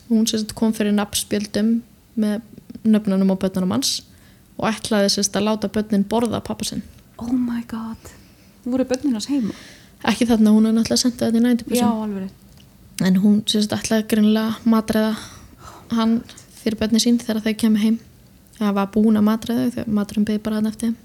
Hún 0.07 0.27
sérst 0.29 0.53
kom 0.57 0.73
fyrir 0.75 0.95
nafnspjöldum 0.95 1.81
með 2.17 2.41
nöfnunum 2.87 3.33
og 3.35 3.41
bötunum 3.41 3.73
hans 3.75 4.01
og 4.57 4.69
ætlaði 4.71 5.11
sérst 5.13 5.35
að 5.37 5.49
láta 5.49 5.71
bötnin 5.71 6.07
borða 6.07 6.41
pappa 6.43 6.67
sinn. 6.67 6.83
Oh 7.17 7.33
my 7.33 7.63
god. 7.67 8.11
Voru 8.67 8.85
börninars 8.87 9.29
heima? 9.31 9.55
Ekki 10.07 10.27
þarna, 10.29 10.53
hún 10.53 10.69
er 10.69 10.75
náttúrulega 10.75 11.01
sendið 11.01 11.23
þetta 11.25 11.37
í 11.37 11.41
já, 11.41 11.47
næntubössun 11.47 12.03
alveg 12.03 12.27
rétt. 12.27 12.43
en 13.07 13.17
hún 13.23 13.41
sérst 13.49 13.73
ætlaði 13.73 14.07
greinlega 14.11 14.55
matræða 14.63 15.15
hann 15.97 16.21
fyrir 16.61 16.77
bönni 16.79 17.01
sín 17.01 17.19
þegar 17.21 17.43
þau 17.45 17.57
kemur 17.63 17.83
heim. 17.83 17.99
Það 18.57 18.73
var 18.79 18.89
búin 18.93 19.19
að 19.19 19.27
matræða 19.27 19.67
þau 19.75 19.83
maturum 19.99 20.25
beði 20.25 20.43
bara 20.45 20.61
hann 20.61 20.71
eftir 20.71 20.95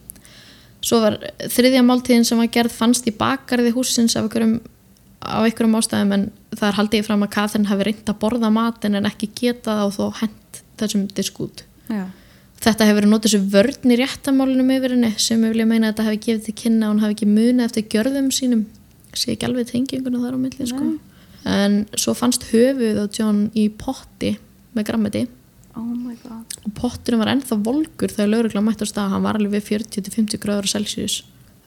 svo 0.82 0.98
var 1.02 1.18
þriðja 1.50 1.82
máltíðin 1.86 2.26
sem 2.26 2.40
var 2.40 2.50
gerð 2.52 2.74
fannst 2.74 3.06
í 3.06 3.14
bakgarði 3.14 3.72
húsins 3.76 4.16
af 4.16 4.26
einhverjum 4.26 4.58
á 5.22 5.38
einhverjum 5.42 5.78
ástæðum 5.78 6.16
en 6.16 6.24
það 6.52 6.66
er 6.68 6.78
haldið 6.78 7.06
fram 7.06 7.22
að 7.26 7.32
Katrin 7.36 7.68
hafi 7.70 7.86
reynd 7.88 8.10
að 8.10 8.18
borða 8.22 8.50
matin 8.52 8.98
en 8.98 9.08
ekki 9.08 9.30
geta 9.38 9.78
það 9.78 9.86
og 9.86 9.94
þó 9.96 10.20
hent 10.22 10.60
þessum 10.80 11.06
diskút 11.16 11.64
já, 11.88 12.04
Þetta 12.62 12.86
hefur 12.86 13.00
verið 13.00 13.10
notið 13.10 13.32
þessu 13.32 13.46
vörn 13.50 13.90
í 13.90 13.96
réttamálunum 13.98 14.68
yfir 14.70 14.92
henni 14.94 15.08
sem 15.18 15.40
ég 15.42 15.50
vilja 15.50 15.66
meina 15.66 15.88
að 15.88 15.96
þetta 15.96 16.04
hefði 16.06 16.20
gefið 16.26 16.44
til 16.46 16.54
kynna 16.60 16.86
að 16.86 16.92
hún 16.92 17.00
hafi 17.02 17.16
ekki 17.16 17.26
munið 17.30 17.62
eftir 17.64 17.86
gjörðum 17.90 18.28
sínum. 18.30 18.60
Sé 19.18 19.32
ekki 19.32 19.48
alveg 19.48 19.72
tenginguna 19.72 20.20
þar 20.22 20.36
á 20.38 20.44
milli 20.44 20.68
sko. 20.70 20.90
en 21.42 21.72
svo 21.98 22.14
fannst 22.14 22.46
höfuð 22.52 23.00
á 23.02 23.06
John 23.10 23.48
í 23.58 23.66
potti 23.66 24.36
með 24.78 24.86
grammeti. 24.92 25.24
Oh 25.74 25.82
my 25.82 26.14
god. 26.22 26.54
Og 26.62 26.74
potturinn 26.78 27.18
var 27.18 27.32
ennþá 27.32 27.58
volgur 27.66 28.14
þegar 28.14 28.30
laurugla 28.30 28.62
mætti 28.62 28.86
á 28.86 28.92
stað. 28.92 29.10
Hann 29.10 29.26
var 29.26 29.40
alveg 29.40 29.58
við 29.58 29.82
40-50 29.82 30.38
gráður 30.38 30.70
Celsius 30.70 31.24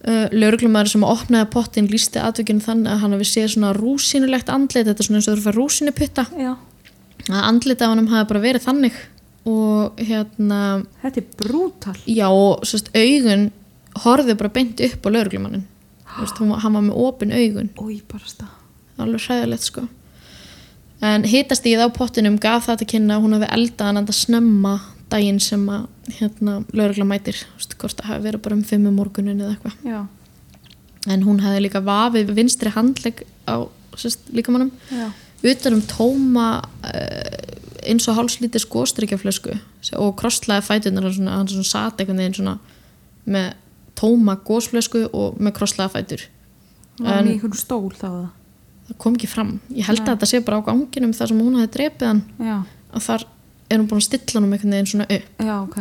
uh, 0.08 0.28
lauruglumæður 0.32 0.92
sem 0.94 1.04
opnaði 1.08 1.50
pottin 1.54 1.90
lísti 1.92 2.22
atvikinu 2.22 2.62
þannig 2.66 2.92
að 2.94 3.02
hann 3.04 3.16
hafi 3.18 3.28
séð 3.32 3.50
svona 3.56 3.74
rúsinulegt 3.78 4.50
andlit. 4.54 4.88
Þetta 4.88 5.02
er 5.04 5.10
svona 5.10 5.22
eins 5.22 5.30
og 5.32 5.38
þú 5.40 5.46
fær 5.48 5.60
rúsinuputta 5.60 6.26
að 7.26 7.44
andlit 7.50 7.82
af 7.82 7.90
hann 7.94 8.08
hafi 8.08 8.30
bara 8.30 8.44
verið 8.44 8.66
þannig 8.68 8.98
og 9.46 10.02
hérna 10.02 10.60
þetta 11.04 11.22
er 11.22 11.28
brútal. 11.42 11.96
Já, 12.10 12.28
og 12.30 12.66
sérst, 12.66 12.90
augun 12.98 13.52
horfðu 14.04 14.36
bara 14.38 14.50
beint 14.50 14.82
upp 14.82 15.06
á 15.06 15.10
var- 16.50 16.60
hann 16.64 16.74
var 16.74 16.82
með 16.82 16.98
opin 17.06 17.32
augun. 17.32 17.70
Stað 18.26 18.50
alveg 18.98 19.22
hræðilegt 19.28 19.64
sko. 19.68 19.88
En 21.02 21.24
hitast 21.24 21.66
í 21.68 21.76
þá 21.76 21.90
pottinum 21.94 22.38
gaf 22.40 22.68
það 22.68 22.78
til 22.82 22.88
kynna 22.94 23.18
að 23.18 23.26
hún 23.26 23.34
hafi 23.36 23.50
eldað 23.52 23.86
hann 23.86 23.98
enda 23.98 24.14
snemma 24.16 24.82
daginn 25.12 25.40
sem 25.44 25.64
að 25.70 25.88
hérna, 26.20 26.60
laurugla 26.74 27.08
mætir 27.08 27.40
Vist, 27.58 27.76
hvort 27.82 27.98
það 28.00 28.12
hafi 28.12 28.26
verið 28.28 28.44
bara 28.46 28.58
um 28.58 28.64
fimm 28.66 28.88
um 28.90 29.00
morgunin 29.00 29.42
eða 29.42 29.56
eitthvað. 29.56 30.08
En 31.14 31.26
hún 31.28 31.42
hafi 31.44 31.62
líka 31.62 31.82
vafið 31.86 32.34
vinstri 32.38 32.72
handlegg 32.74 33.26
á 33.46 33.70
sérst, 33.96 34.26
líkamannum 34.36 34.72
já, 34.90 35.12
utan 35.52 35.78
um 35.78 35.84
tóma 35.88 36.48
uh, 36.84 37.66
eins 37.86 38.08
og 38.10 38.18
hálslítið 38.18 38.64
skóstrykjaflösku 38.66 39.54
og 40.02 40.16
krosslaði 40.20 40.66
fætunar 40.66 41.06
hann 41.06 41.14
svona, 41.16 41.36
hann 41.38 41.52
svona 41.52 41.70
sat 41.70 42.02
einhvern 42.02 42.24
veginn 42.24 42.40
svona 42.40 42.56
með 43.30 43.54
tóma 43.96 44.36
gósflösku 44.48 45.06
og 45.14 45.38
með 45.40 45.56
krosslaði 45.60 45.94
fætur. 45.94 46.26
Var 46.98 47.14
hann 47.20 47.30
í 47.30 47.36
einhvern 47.38 47.60
stól 47.60 47.94
þá 47.94 48.08
það 48.08 48.26
það 48.86 48.98
kom 49.02 49.16
ekki 49.18 49.30
fram. 49.30 49.54
Ég 49.74 49.88
held 49.88 50.04
að 50.04 50.12
þetta 50.12 50.30
sé 50.30 50.42
bara 50.46 50.60
á 50.62 50.68
ganginum 50.68 51.14
þar 51.16 51.32
sem 51.32 51.42
hún 51.42 51.58
hafi 51.60 51.72
drepið 51.74 52.10
hann. 52.12 52.22
Já, 52.38 52.58
og 52.96 53.06
þar 53.06 53.26
er 53.76 53.84
hún 53.84 53.90
búin 53.92 54.02
að 54.02 54.08
stilla 54.10 54.40
hann 54.40 54.48
um 54.48 54.56
einhvern 54.56 54.76
veginn 54.76 54.92
svona 54.92 55.08
upp. 55.18 55.30
Já, 55.44 55.56
ok. 55.60 55.78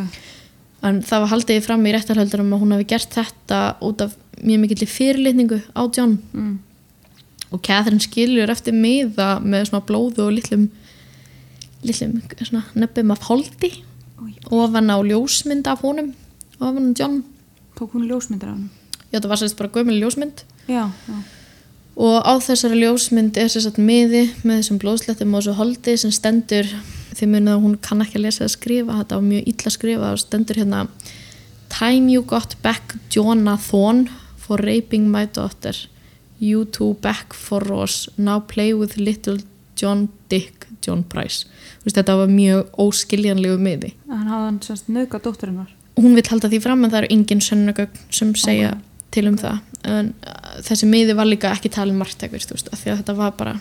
En 0.85 1.01
það 1.01 1.23
var 1.23 1.31
haldið 1.33 1.59
í 1.59 1.65
fram 1.65 1.87
í 1.87 1.95
réttarhöldurum 1.95 2.53
að 2.53 2.61
hún 2.61 2.75
hafi 2.75 2.87
gert 2.91 3.17
þetta 3.17 3.59
út 3.87 4.05
af 4.05 4.15
mjög 4.41 4.61
mikill 4.61 4.89
fyrirlitningu 4.91 5.61
á 5.73 5.81
John. 5.89 6.19
Mm. 6.33 6.55
og 7.53 7.61
Catherine 7.63 8.03
skilur 8.03 8.51
eftir 8.51 8.73
miða 8.75 9.37
með 9.39 9.69
svona 9.69 9.85
blóðu 9.87 10.25
og 10.25 10.33
litlum 10.35 10.65
litlum 11.85 12.17
nöppum 12.75 13.13
af 13.13 13.27
holdi 13.29 13.69
ofan 14.49 14.91
á 14.91 14.97
ljósmynd 15.05 15.69
af 15.69 15.85
honum 15.85 16.11
ofan 16.59 16.91
á 16.91 16.97
John. 16.99 17.23
Tók 17.77 17.93
hún 17.93 18.09
ljósmyndir 18.09 18.49
af 18.49 18.57
hann 18.57 18.69
já 19.15 19.21
það 19.21 19.31
var 19.31 19.39
sérst 19.39 19.57
bara 19.57 19.71
gömul 19.71 19.99
ljósmynd. 19.99 20.43
Já, 20.67 20.89
já, 21.07 21.17
og 21.95 22.17
á 22.27 22.33
þessari 22.43 22.81
ljósmynd 22.81 23.37
er 23.39 23.51
sérst 23.51 23.79
miði 23.79 24.25
með 24.43 24.61
þessum 24.61 24.79
blóðslettum 24.81 25.35
og 25.35 25.43
þessu 25.43 25.55
holdi 25.59 25.97
sem 26.01 26.11
stendur 26.11 26.71
því 27.13 27.29
munið 27.31 27.53
að 27.53 27.63
hún 27.65 27.77
kann 27.85 28.03
ekki 28.05 28.19
að 28.19 28.25
lesa 28.25 28.43
eða 28.45 28.55
skrifa 28.55 28.99
þetta 29.01 29.19
var 29.19 29.27
mjög 29.29 29.49
illa 29.51 29.73
skrifa 29.77 30.11
og 30.11 30.21
stendur 30.23 30.61
hérna 30.61 30.85
Time 31.75 32.11
you 32.11 32.23
got 32.23 32.55
back 32.63 32.95
Jonathan 33.11 34.05
for 34.37 34.61
raping 34.61 35.09
my 35.11 35.25
daughter. 35.25 35.75
You 36.39 36.65
two 36.65 36.93
back 37.01 37.33
for 37.33 37.59
Ross 37.65 38.09
now 38.17 38.39
play 38.39 38.73
with 38.73 38.97
little 38.97 39.39
John 39.75 40.09
Dick 40.29 40.67
John 40.85 41.03
Price. 41.03 41.49
Veist, 41.83 41.97
þetta 41.97 42.15
var 42.21 42.29
mjög 42.31 42.69
óskiljanlegu 42.79 43.57
miði. 43.59 43.95
Hann 44.07 44.29
hafði 44.29 44.45
hann 44.45 44.61
semst 44.63 44.91
nöðga 44.93 45.19
dótturinnar 45.25 45.73
hún 45.99 46.15
vil 46.15 46.25
halda 46.27 46.49
því 46.51 46.59
fram 46.63 46.83
en 46.83 46.91
það 46.91 47.03
eru 47.03 47.13
engin 47.15 47.43
sönnugögn 47.43 48.03
sem 48.13 48.33
segja 48.39 48.73
til 49.15 49.29
um 49.29 49.37
það. 49.39 49.61
En 49.85 50.11
uh, 50.25 50.57
þessi 50.65 50.89
miði 50.89 51.15
var 51.17 51.29
líka 51.29 51.53
ekki 51.55 51.71
talin 51.71 51.97
margtækur 51.99 52.43
þú 52.43 52.57
veist, 52.57 52.71
af 52.73 52.81
því 52.81 52.91
að 52.91 53.01
þetta 53.01 53.17
var 53.19 53.35
bara 53.39 53.55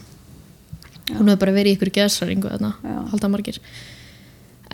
hún 1.12 1.28
hefði 1.28 1.40
bara 1.42 1.56
verið 1.56 1.72
í 1.72 1.76
ykkur 1.76 1.92
geðsræringu 1.98 2.52
þarna, 2.54 2.72
Já. 2.80 2.98
halda 3.12 3.30
margir 3.32 3.60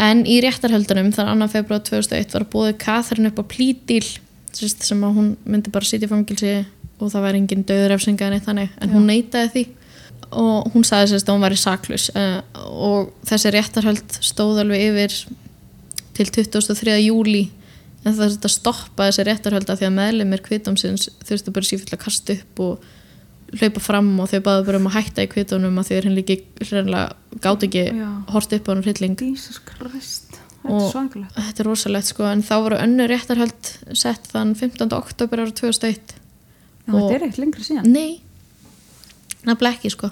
en 0.00 0.22
í 0.28 0.38
réttarhöldunum 0.44 1.10
þar 1.16 1.32
2. 1.34 1.50
februar 1.54 1.82
2001 1.86 2.36
var 2.36 2.46
búið 2.52 2.76
Katharine 2.82 3.32
upp 3.32 3.42
á 3.42 3.44
plídíl 3.50 4.06
sem 4.54 5.04
að 5.06 5.18
hún 5.18 5.34
myndi 5.44 5.72
bara 5.74 5.86
sitja 5.86 6.08
í 6.08 6.10
fangilsi 6.10 6.54
og 7.00 7.12
það 7.12 7.26
væri 7.26 7.42
engin 7.42 7.66
döðurefsinga 7.66 8.30
en 8.30 8.66
en 8.68 8.94
hún 8.94 9.06
neitaði 9.08 9.50
því 9.54 9.64
og 10.30 10.70
hún 10.74 10.84
sagði 10.86 11.14
sérst 11.14 11.28
að 11.28 11.36
hún 11.36 11.44
væri 11.46 11.58
saklus 11.58 12.10
uh, 12.14 12.40
og 12.70 13.10
þessi 13.26 13.50
réttarhöld 13.54 14.18
stóð 14.22 14.62
alveg 14.62 14.84
yfir 14.90 15.16
til 16.14 16.28
23. 16.28 16.94
júli 17.02 17.48
en 18.04 18.14
það 18.14 18.22
þurfti 18.22 18.48
að 18.48 18.54
stoppa 18.54 19.08
þessi 19.08 19.26
réttarhölda 19.26 19.76
því 19.76 19.88
að 19.88 19.96
meðlumir 19.96 20.42
kvitumsins 20.44 21.08
þurftu 21.26 21.54
bara 21.56 21.68
sífill 21.68 21.96
að 21.96 22.02
kasta 22.04 22.36
upp 22.36 22.62
og 22.64 22.86
hlaupa 23.58 23.80
fram 23.82 24.08
og 24.20 24.28
þau 24.30 24.40
báðu 24.46 24.64
bara 24.66 24.78
um 24.78 24.86
að 24.86 24.96
hætta 25.00 25.22
í 25.26 25.30
kvitunum 25.32 25.78
að 25.80 25.88
því 25.88 25.96
er 25.96 26.06
henni 26.08 26.20
líki 26.22 26.36
hreinlega 26.60 27.40
gátt 27.42 27.64
ekki 27.66 27.84
hort 28.30 28.52
upp 28.52 28.68
á 28.68 28.70
hann 28.70 28.82
hrylling. 28.84 29.16
Og- 30.64 30.92
þetta 31.34 31.60
er 31.60 31.66
rosalegt 31.66 32.06
sko 32.12 32.24
en 32.30 32.42
þá 32.42 32.54
voru 32.62 32.76
önnur 32.78 33.08
réttarhöld 33.08 33.70
sett 33.96 34.28
þann 34.32 34.54
15. 34.54 34.92
oktober 34.92 35.38
ára 35.40 35.50
2001 35.52 36.14
já, 36.86 36.94
og- 36.94 37.10
þetta 37.10 37.14
er 37.14 37.26
eitt 37.28 37.38
lengri 37.38 37.64
síðan. 37.64 37.86
Nei, 37.86 38.20
nafnilega 39.46 39.78
ekki 39.78 39.90
sko. 39.94 40.10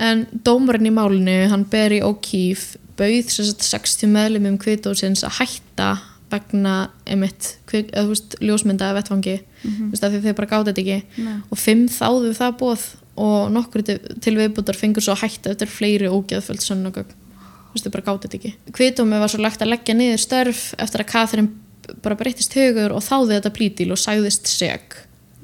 En 0.00 0.26
dómarinn 0.32 0.88
í 0.88 0.92
málinu, 0.96 1.48
hann 1.50 1.64
Barry 1.68 2.00
O'Keefe 2.00 2.78
bauð 2.96 3.28
sem 3.30 3.44
sagt 3.44 3.62
60 3.62 4.08
meðlumum 4.08 4.56
kvitósins 4.58 5.22
að 5.24 5.38
hætta 5.42 6.00
vegna 6.30 6.74
kvik, 7.06 7.92
eða 7.92 8.04
þú 8.06 8.14
veist, 8.14 8.36
ljósmynda 8.42 8.90
af 8.90 8.98
vettfangi, 9.00 9.36
þú 9.64 9.90
veist, 9.92 10.04
af 10.04 10.14
því 10.14 10.22
þau 10.24 10.36
bara 10.40 10.50
gátt 10.52 10.70
þetta 10.70 10.84
ekki. 10.84 11.24
Nei. 11.26 11.38
og 11.50 11.60
fimm 11.60 11.86
þáðu 11.90 12.34
það 12.38 12.58
bóð 12.62 12.86
og 13.20 13.50
nokkur 13.52 13.84
til, 13.86 14.36
viðbútar 14.38 14.78
fengur 14.78 15.04
svo 15.04 15.16
hætta 15.18 15.52
eftir 15.52 15.70
fleiri 15.70 16.08
ógeðföld 16.08 16.62
sönnugögn 16.64 17.10
þú 17.10 17.74
veist, 17.74 17.86
þau 17.86 17.94
bara 17.94 18.06
gátt 18.06 18.24
þetta 18.26 18.38
ekki. 18.38 18.54
Kvitómi 18.74 19.20
var 19.20 19.30
svo 19.30 19.42
lagt 19.42 19.62
að 19.62 19.74
leggja 19.74 19.94
niður 19.94 20.22
störf 20.24 20.62
eftir 20.80 21.04
að 21.04 21.10
Catherine 21.12 21.94
bara 22.04 22.18
breyttist 22.18 22.54
hugur 22.58 22.94
og 22.94 23.04
þáði 23.04 23.36
þetta 23.36 23.54
plítil 23.54 23.90
og 23.94 24.00
sagðist 24.00 24.50
seg 24.50 24.96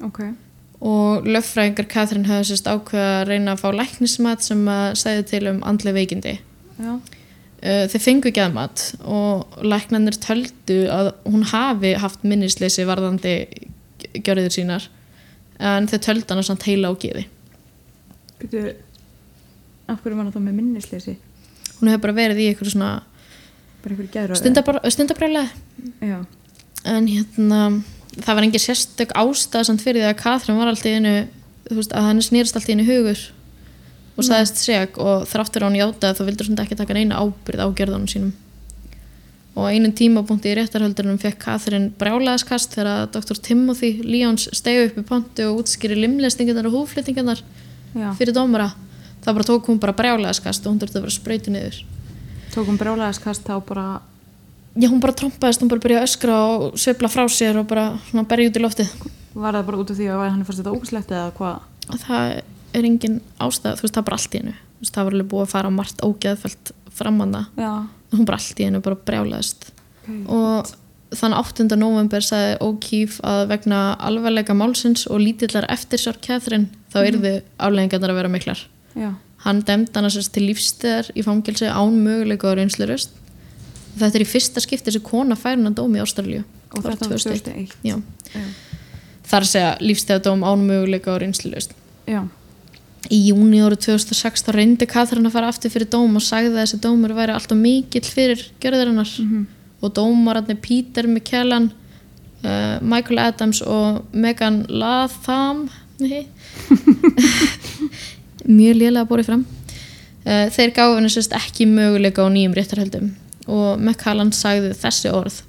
ok, 0.03 0.19
og 0.85 1.27
löffræðingar 1.27 1.87
Katrin 1.89 2.27
hefði 2.27 2.51
sérst 2.51 2.69
ákveða 2.69 3.21
að 3.21 3.27
reyna 3.31 3.55
að 3.55 3.63
fá 3.63 3.69
læknismat 3.73 4.45
sem 4.45 4.61
að 4.69 4.89
segja 5.01 5.25
til 5.31 5.43
um 5.51 5.63
andlega 5.65 5.97
veikindi. 5.97 6.35
Já, 6.77 6.91
þeir 7.61 8.03
fengu 8.03 8.31
geðmat 8.33 8.83
og 9.07 9.57
læknarnir 9.65 10.17
töldu 10.21 10.83
að 10.93 11.11
hún 11.25 11.45
hafi 11.49 11.95
haft 11.97 12.25
minnisleysi 12.27 12.85
varðandi 12.85 13.33
gjörðir 14.21 14.53
sínar 14.53 14.89
en 15.57 15.87
þeir 15.89 16.03
töldu 16.05 16.35
hana 16.35 16.45
samt 16.45 16.67
heila 16.69 16.91
og 16.93 16.99
geði. 17.01 17.25
Byrju 18.37 18.75
af 19.87 20.01
hverju 20.03 20.17
var 20.17 20.27
hann 20.27 20.33
þá 20.35 20.41
með 20.43 20.57
minnisleysi? 20.59 21.15
Hún 21.79 21.89
hefur 21.89 22.03
bara 22.07 22.17
verið 22.19 22.43
í 22.43 22.49
eitthvað 22.51 22.73
svona 22.75 22.91
já, 26.03 26.17
en 26.83 27.07
hérna 27.07 27.61
það 28.17 28.33
var 28.33 28.45
engin 28.47 28.63
sérstök 28.63 29.13
ástæð 29.17 29.67
samt 29.69 29.83
fyrir 29.85 30.03
því 30.03 30.11
að 30.11 30.21
Katrin 30.21 30.59
var 30.59 30.71
alltaf 30.71 30.89
í 30.89 30.95
einu 30.97 31.15
þú 31.67 31.79
veist, 31.79 31.93
að 31.93 32.07
hann 32.09 32.23
snýrst 32.25 32.57
alltaf 32.57 32.69
í 32.69 32.75
einu 32.75 32.87
hugur 32.87 33.23
og 34.17 34.25
sagðist 34.25 34.59
seg 34.63 34.97
og 34.97 35.27
þráttur 35.29 35.63
á 35.63 35.67
hann 35.67 35.77
játaði 35.77 36.17
þá 36.17 36.23
vildur 36.25 36.49
svona 36.49 36.65
ekki 36.65 36.77
taka 36.79 36.97
neina 36.97 37.21
ábyrð 37.21 37.61
á 37.61 37.67
gjörðunum 37.77 38.09
sínum. 38.09 38.33
Og 39.57 39.69
einum 39.73 39.93
tímapunkti 39.97 40.51
í 40.51 40.57
réttarhöldunum 40.57 41.17
fekk 41.21 41.39
Katrin 41.41 41.87
brjálæðaskast 41.97 42.75
þegar 42.75 42.89
að 42.91 43.05
Dr. 43.15 43.39
Timothy 43.47 43.91
Lyons 44.05 44.49
stegi 44.53 44.89
upp 44.89 44.99
í 45.01 45.05
pontu 45.05 45.47
og 45.49 45.63
útskýri 45.63 45.97
limlestingarnar 45.97 46.69
og 46.69 46.75
húflýtingarnar 46.75 47.41
já. 47.41 48.11
fyrir 48.19 48.35
dómara. 48.37 48.73
Þá 49.25 49.31
bara 49.33 49.47
tók 49.49 49.69
hún 49.69 49.81
bara 49.81 49.97
brjálæðaskast 49.97 50.65
og 50.65 50.75
hún 50.75 50.81
þurfti 50.83 50.99
að 50.99 51.07
vera 51.07 51.15
sprauti 51.15 51.53
niður. 51.53 51.79
Tókum 52.53 52.77
brjálæðiskast 52.77 53.49
þá 53.49 53.57
bara 53.65 53.87
já 54.77 54.89
hún 54.91 55.01
bara 55.01 55.17
trompaðist, 55.17 55.61
hún 55.61 55.73
bara 55.73 55.81
byrjaði 55.81 56.03
að 56.03 56.09
öskra 56.11 56.37
og 56.51 56.77
sveifla 56.77 57.09
frá 57.09 57.25
sér 57.25 57.57
og 57.57 57.65
bara 57.69 57.97
berja 58.29 58.51
út 58.51 58.61
í 58.61 58.61
loftið. 58.61 58.93
Var 59.33 59.57
það 59.57 59.65
bara 59.71 59.81
út 59.81 59.93
af 59.93 59.97
því 59.97 60.11
að 60.13 60.23
hann 60.27 60.45
fannst 60.45 60.61
þetta 60.61 60.75
ógæslegt 60.77 61.17
eða 61.17 61.33
hvað? 61.37 61.65
Það 62.05 62.29
er 62.73 62.87
engin 62.87 63.21
ástæð 63.39 63.79
þú 63.79 63.87
veist 63.87 63.99
það 63.99 64.07
bara 64.09 64.19
allt 64.19 64.35
í 64.35 64.41
hennu 64.41 64.55
það 64.87 65.07
var 65.07 65.15
alveg 65.17 65.29
búið 65.31 65.45
að 65.45 65.53
fara 65.53 65.71
margt 65.73 66.03
ógeðfælt 66.05 66.73
framanna 66.97 67.45
já, 67.57 67.71
en 68.11 68.19
hún 68.19 68.27
bara 68.27 68.39
allt 68.41 68.59
í 68.59 68.67
hennu 68.67 68.81
bara 68.85 68.97
brjálaðist. 69.07 69.69
Ok, 70.07 70.31
og 70.33 70.73
þann 71.17 71.35
8. 71.37 71.67
november 71.79 72.23
sagði 72.25 72.57
O'Keefe 72.65 73.21
að 73.25 73.43
vegna 73.51 73.79
alvarleika 74.03 74.55
málsins 74.57 75.05
og 75.07 75.21
lítillar 75.23 75.67
eftirsjár 75.71 76.19
Catherine 76.23 76.69
þá 76.93 76.99
yrðu 77.05 77.33
afleggingarnar 77.57 78.13
að 78.13 78.19
vera 78.21 78.31
miklar. 78.33 78.63
Já, 78.97 79.11
hann 79.45 79.61
demd 79.67 79.95
hana 79.95 80.11
sérst 80.13 80.33
til 80.35 80.47
lífstöðar 80.49 81.11
í 81.15 81.25
fangilsi 81.25 81.69
án 81.69 81.97
möguleika 82.03 82.51
og 82.51 82.57
reynslurust 82.59 83.13
þetta 83.97 84.19
er 84.19 84.25
í 84.25 84.29
fyrsta 84.29 84.61
skipti 84.63 84.91
þessi 84.91 85.03
kona 85.05 85.37
fær 85.39 85.57
hann 85.57 85.75
dómi 85.77 85.99
í 85.99 86.03
Ástralíu. 86.03 86.43
Og 86.75 86.83
þetta 86.83 87.07
var 87.09 87.21
2001. 87.23 87.71
2001 87.81 87.87
Já. 87.87 87.95
já, 88.35 88.47
þar 89.29 89.45
að 89.45 89.51
segja 89.53 89.69
lífstöðadóm 89.81 90.43
án 90.43 90.65
möguleika 90.67 91.13
og 91.13 91.21
reynslurust 91.23 91.71
já, 92.07 92.25
Í 93.07 93.17
júni 93.29 93.61
árið 93.63 93.85
2006 93.87 94.43
þá 94.43 94.49
reyndi 94.55 94.85
Katrin 94.89 95.27
að 95.29 95.35
fara 95.37 95.47
aftur 95.51 95.71
fyrir 95.71 95.87
dóm 95.93 96.17
og 96.19 96.23
sagði 96.25 96.51
að 96.55 96.61
þessi 96.65 96.79
dómur 96.83 97.13
væri 97.15 97.31
alltaf 97.35 97.57
mikill 97.57 98.03
fyrir 98.03 98.41
gjörðarinnar 98.59 99.07
Mhm. 99.21 99.45
og 99.81 99.93
dómararnir 99.93 100.57
Peter 100.61 101.07
McKellan 101.07 101.69
uh, 102.43 102.79
Michael 102.81 103.19
Adams 103.19 103.61
og 103.61 104.03
Megan 104.13 104.65
Latham 104.69 105.69
mjög 108.47 108.75
lélega 108.77 109.05
borið 109.09 109.25
fram. 109.31 109.45
Uh, 110.27 110.47
þeir 110.51 110.73
gáðu 110.75 110.97
henni 110.99 111.09
sérst 111.13 111.33
ekki 111.37 111.65
möguleika 111.69 112.21
á 112.25 112.29
nýjum 112.29 112.53
réttarhöldum. 112.57 113.11
Og 113.47 113.79
McCallan 113.79 114.33
sagði 114.35 114.73
þessi 114.75 115.11
orð. 115.15 115.39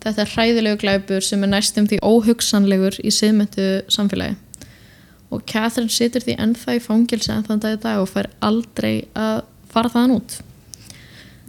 Þetta 0.00 0.22
er 0.24 0.32
hræðilegu 0.32 0.78
glæpur 0.80 1.20
sem 1.26 1.42
er 1.44 1.50
næstum 1.52 1.86
því 1.90 1.98
óhugsanlegur 2.06 2.96
í 3.04 3.10
siðmyndu 3.12 3.68
samfélagi 3.92 4.36
og 5.30 5.42
Catherine 5.48 5.92
situr 5.92 6.24
því 6.24 6.36
ennþá 6.40 6.76
í 6.78 6.82
fangelsi 6.82 7.32
en 7.34 7.44
þann 7.46 7.60
dag 7.64 7.76
í 7.76 7.80
dag 7.82 8.02
og 8.02 8.08
fær 8.10 8.30
aldrei 8.44 8.94
að 9.18 9.42
fara 9.72 9.90
þaðan 9.92 10.14
út 10.18 10.38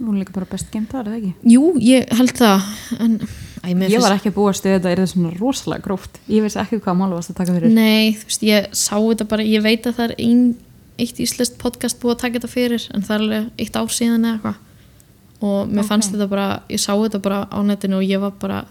nú 0.00 0.14
er 0.14 0.20
líka 0.22 0.32
bara 0.32 0.48
best 0.48 0.70
geimt 0.72 0.90
það, 0.92 1.00
er 1.00 1.08
það 1.10 1.18
ekki? 1.18 1.32
Jú, 1.54 1.64
ég 1.84 2.12
held 2.16 2.32
það 2.38 2.68
en 3.04 3.14
æ, 3.60 3.68
ég 3.92 4.00
var 4.00 4.14
ekki 4.16 4.32
að 4.32 4.38
við 4.40 4.60
þetta 4.64 4.90
er 4.94 5.02
það 5.02 5.10
svona 5.12 5.32
rosalega 5.36 5.84
gróft 5.84 6.20
ég 6.30 6.44
veist 6.44 6.60
ekki 6.60 6.80
hvað 6.80 6.98
mál 7.00 7.12
varst 7.12 7.32
að 7.34 7.38
taka 7.42 7.56
fyrir 7.56 7.74
Nei, 7.76 8.16
þú 8.16 8.30
veist, 8.30 8.46
ég 8.48 8.68
sá 8.80 8.96
þetta 8.96 9.28
bara 9.32 9.44
ég 9.44 9.64
veit 9.64 9.86
að 9.88 9.98
það 9.98 10.06
er 10.08 10.14
ein, 10.24 10.42
eitt 11.00 11.20
íslenskt 11.20 11.58
podcast 11.60 12.00
búið 12.00 12.14
að 12.16 12.22
taka 12.24 12.38
þetta 12.38 12.52
fyrir 12.54 12.88
en 12.96 13.04
það 13.04 13.16
er 13.16 13.24
alveg 13.26 13.64
eitt 13.64 13.76
ár 13.80 13.92
síðan 13.96 14.24
eða 14.24 14.34
eitthvað 14.38 14.66
og 15.40 15.70
mér 15.72 15.84
Ok. 15.84 15.88
fannst 15.88 16.12
þetta 16.12 16.28
bara, 16.28 16.48
ég 16.68 16.80
sá 16.80 16.92
þetta 16.96 17.20
bara 17.24 17.42
á 17.48 17.58
netinu 17.64 18.00
og 18.00 18.04
ég 18.08 18.20
var 18.20 18.32
bara 18.40 18.64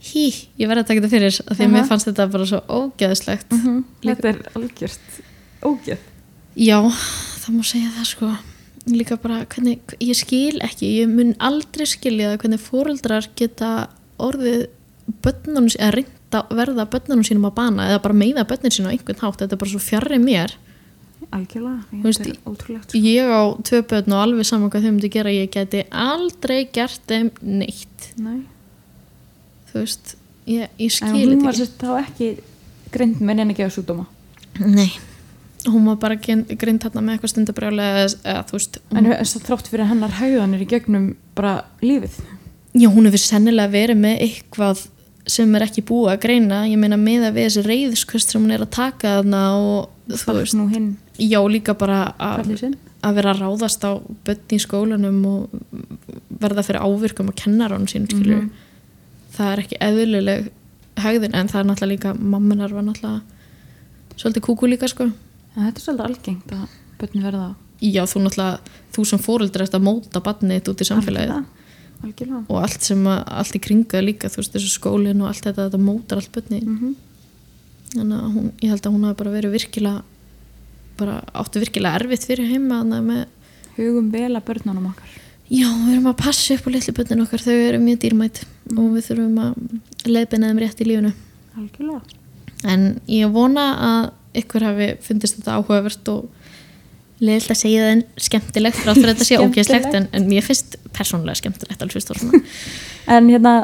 hí, 0.00 0.24
ég 0.58 0.68
verði 0.70 0.82
að 0.84 0.86
taka 0.90 1.00
þetta 1.00 1.10
fyrir 1.12 1.40
af 1.44 1.56
því 1.58 1.64
að 1.66 1.72
mér 1.74 1.88
fannst 1.88 2.08
þetta 2.08 2.26
bara 2.32 2.46
svo 2.48 2.60
ógeðslegt. 2.68 3.50
Mhm, 3.52 3.84
Líka- 4.02 4.16
þetta 4.16 4.28
er 4.28 4.38
algjört 4.54 5.20
ógeð. 5.62 5.98
Já, 6.56 6.78
það 7.44 7.54
má 7.56 7.62
segja 7.64 7.90
það 7.98 8.06
sko. 8.06 8.30
Líka 8.90 9.16
bara 9.20 9.44
hvernig, 9.44 9.78
ég 10.00 10.16
skil 10.16 10.58
ekki 10.64 10.88
ég 11.02 11.08
mun 11.08 11.34
aldrei 11.38 11.84
skilja 11.86 12.32
það 12.32 12.38
hvernig 12.42 12.60
fóreldrar 12.64 13.28
geta 13.36 13.88
orðið 14.18 14.66
börnunum, 15.22 15.66
eða 15.76 15.92
reynda 15.98 16.40
að 16.48 16.56
verða 16.56 16.86
börnunum 16.90 17.24
sínum 17.26 17.46
að 17.50 17.54
bana 17.54 17.88
eða 17.90 18.02
bara 18.02 18.14
meiða 18.14 18.44
börnin 18.48 18.70
sín 18.72 18.86
á 18.88 18.92
einhvern 18.94 19.20
hátt, 19.20 19.38
þetta 19.42 19.52
er 19.52 19.60
bara 19.60 19.70
svo 19.70 19.78
fjarrri 19.84 20.18
mér. 20.22 20.54
Algjörlega, 21.30 21.84
veist, 22.02 22.20
þetta 22.24 22.30
er 22.32 22.50
ótrúlegt 22.50 22.94
ég 22.96 23.28
á 23.28 23.42
tvö 23.62 23.82
börn 23.86 24.12
og 24.16 24.22
alveg 24.24 24.46
saman 24.48 24.70
hvað 24.72 24.82
þau 24.86 24.92
myndi 24.96 25.10
gera 25.12 25.30
ég 25.34 25.50
geti 25.52 25.84
aldrei 25.92 26.64
gert 26.72 27.00
þeim 27.06 27.30
neitt. 27.42 28.08
Nei. 28.16 28.40
Þú 29.72 29.82
veist, 29.84 30.14
ég, 30.46 30.68
ég 30.78 30.90
en 30.90 31.14
skil 31.14 31.28
hún 31.34 31.44
þetta 31.44 31.46
var 31.46 31.54
ekki. 31.54 31.60
sérst 31.60 31.78
þá 31.80 31.92
ekki 32.04 32.30
grind 32.96 33.20
með 33.22 33.40
neina 33.40 33.54
gefa 33.54 33.74
sjúkdóma 33.76 34.06
Nei, 34.60 34.90
hún 35.70 35.86
var 35.86 35.96
bara 36.02 36.16
grind 36.20 36.50
hérna 36.84 37.00
með 37.04 37.14
eitthvað 37.16 37.32
stundabrjálega 37.34 38.04
eða, 38.04 38.14
eða 38.34 38.46
þú 38.50 38.56
veist, 38.58 38.78
en 38.90 39.10
þess 39.12 39.36
að 39.38 39.44
þrátt 39.48 39.68
fyrir 39.72 39.88
hennar 39.92 40.16
hægðanir 40.18 40.64
í 40.64 40.70
gegnum 40.72 41.10
bara 41.38 41.52
lífið? 41.84 42.16
Já, 42.74 42.88
hún 42.92 43.06
hefur 43.08 43.22
sennilega 43.22 43.72
verið 43.72 43.98
með 44.02 44.20
eitthvað 44.26 44.82
sem 45.30 45.54
er 45.54 45.62
ekki 45.66 45.82
búið 45.86 46.08
að 46.14 46.20
greina. 46.24 46.58
Ég 46.66 46.78
meina 46.80 46.96
með 46.98 47.26
að 47.28 47.34
við 47.36 47.44
þessi 47.48 47.62
reyðskvist 47.66 48.32
sem 48.32 48.42
hún 48.42 48.54
er 48.54 48.62
að 48.64 48.70
taka 48.74 49.10
þarna 49.20 49.40
og 49.58 50.14
þú 50.24 50.34
veist. 50.38 50.54
nú 50.58 50.64
hinn. 50.70 50.86
Já 51.20 51.38
líka 51.50 51.74
bara 51.78 51.98
að, 52.18 52.50
að 53.04 53.18
vera 53.20 53.34
að 53.34 53.42
ráðast 53.44 53.84
á 53.86 53.92
börn 54.26 54.54
í 54.56 54.58
skólanum 54.62 55.20
og 55.30 55.60
verða 56.40 56.64
fyrir 56.66 56.82
ávirkum 56.82 57.30
og 57.30 57.36
kennarann 57.38 57.86
sín 57.90 58.08
skilur 58.10 58.40
Mhm. 58.46 58.50
Það 59.40 59.52
er 59.52 59.62
ekki 59.64 59.80
eðlileg 59.88 60.50
hegðin 61.00 61.36
en 61.38 61.50
það 61.50 61.62
er 61.62 61.68
náttúrulega 61.70 61.94
líka 61.94 62.14
mamminar 62.36 62.76
var 62.76 62.86
náttúrulega 62.86 64.18
svolítið 64.20 64.46
kúku 64.46 64.70
líka 64.70 64.90
sko. 64.90 65.08
En 65.56 65.66
þetta 65.66 65.80
er 65.80 65.86
svolítið 65.86 66.06
algengt 66.06 66.54
að 66.56 66.78
börn 67.00 67.26
verða 67.26 67.50
já 67.80 68.02
þú 68.04 68.24
náttúrulega, 68.26 68.76
þú 68.92 69.06
sem 69.08 69.22
fóreldur 69.24 69.64
ert 69.64 69.76
að 69.76 69.86
móta 69.86 70.22
barnið 70.24 70.72
út 70.72 70.84
í 70.84 70.88
samfélagið. 70.88 71.46
Algjörlega, 72.00 72.46
og 72.48 72.62
allt 72.62 72.84
sem 72.84 73.00
að, 73.04 73.18
allt 73.40 73.56
í 73.56 73.60
kringu 73.60 73.92
það 73.92 74.06
líka, 74.06 74.28
þú 74.32 74.40
veist, 74.40 74.54
þessu 74.54 74.70
skólin 74.72 75.20
og 75.20 75.28
allt 75.28 75.44
þetta, 75.44 75.66
þetta 75.66 75.80
mótar 75.84 76.20
allt 76.20 76.30
bönni 76.32 76.60
Mm 76.64 76.94
þannig 77.94 78.16
að 78.20 78.34
hún, 78.36 78.50
ég 78.62 78.70
held 78.72 78.86
að 78.86 78.94
hún 78.94 79.06
hafi 79.08 79.18
bara 79.18 79.34
verið 79.34 79.54
virkilega 79.56 80.02
bara 81.00 81.16
áttu 81.40 81.62
virkilega 81.62 81.98
erfitt 81.98 82.26
fyrir 82.28 82.50
heima 82.50 82.82
með, 82.86 83.24
hugum 83.78 84.10
vel 84.12 84.30
að 84.36 84.46
börnunum 84.46 84.90
okkar 84.92 85.16
já, 85.50 85.66
við 85.66 85.92
erum 85.96 86.08
að 86.12 86.18
passa 86.22 86.54
upp 86.56 86.66
á 86.66 86.70
litlu 86.74 86.94
bönnin 86.96 87.24
okkar, 87.24 87.42
þau 87.44 87.54
eru 87.68 87.80
mjög 87.82 88.00
dýrmætt 88.04 88.42
og 88.76 88.90
við 88.94 89.06
þurfum 89.10 89.38
að 89.44 90.10
leiðbeina 90.10 90.50
þeim 90.50 90.60
rétt 90.62 90.80
í 90.84 90.88
lífunu 90.88 91.12
algjörlega. 91.58 92.18
En 92.70 92.84
ég 93.10 93.32
vona 93.34 93.64
að 93.88 94.10
ykkur 94.42 94.66
hafi 94.68 94.90
fundist 95.02 95.38
þetta 95.40 95.56
áhugavert 95.58 96.10
og 96.12 96.28
leiðilt 97.20 97.50
að 97.52 97.58
segja 97.60 97.82
það 97.84 97.90
en 97.96 98.02
skemmtilegt 98.28 98.78
frá 98.80 98.92
því 98.94 99.02
að 99.02 99.10
þetta 99.10 99.26
sé 99.28 99.38
ógeðslegt 99.42 99.96
en, 99.98 100.06
en 100.16 100.28
mér 100.30 100.46
finnst 100.46 100.76
persónulega 100.96 101.40
skemmtilegt 101.42 101.82
alveg 101.84 101.98
fyrst 101.98 102.12
og 102.14 102.38
en 103.16 103.28
hérna 103.32 103.54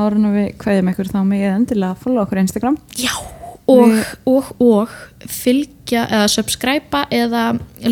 árun 0.00 0.26
og 0.30 0.34
við 0.38 0.48
kveðum 0.62 0.90
ykkur 0.94 1.10
þá 1.12 1.18
megið 1.28 1.52
endilega 1.52 1.92
að 1.92 2.00
follow 2.06 2.24
okkur 2.24 2.40
á 2.40 2.44
Instagram. 2.46 2.78
Já, 2.98 3.12
og, 3.68 3.82
Við- 3.92 4.14
og, 4.32 4.48
og 4.64 4.94
fylgja 5.30 6.06
eða 6.08 6.30
subscriba 6.32 7.04
eða 7.12 7.42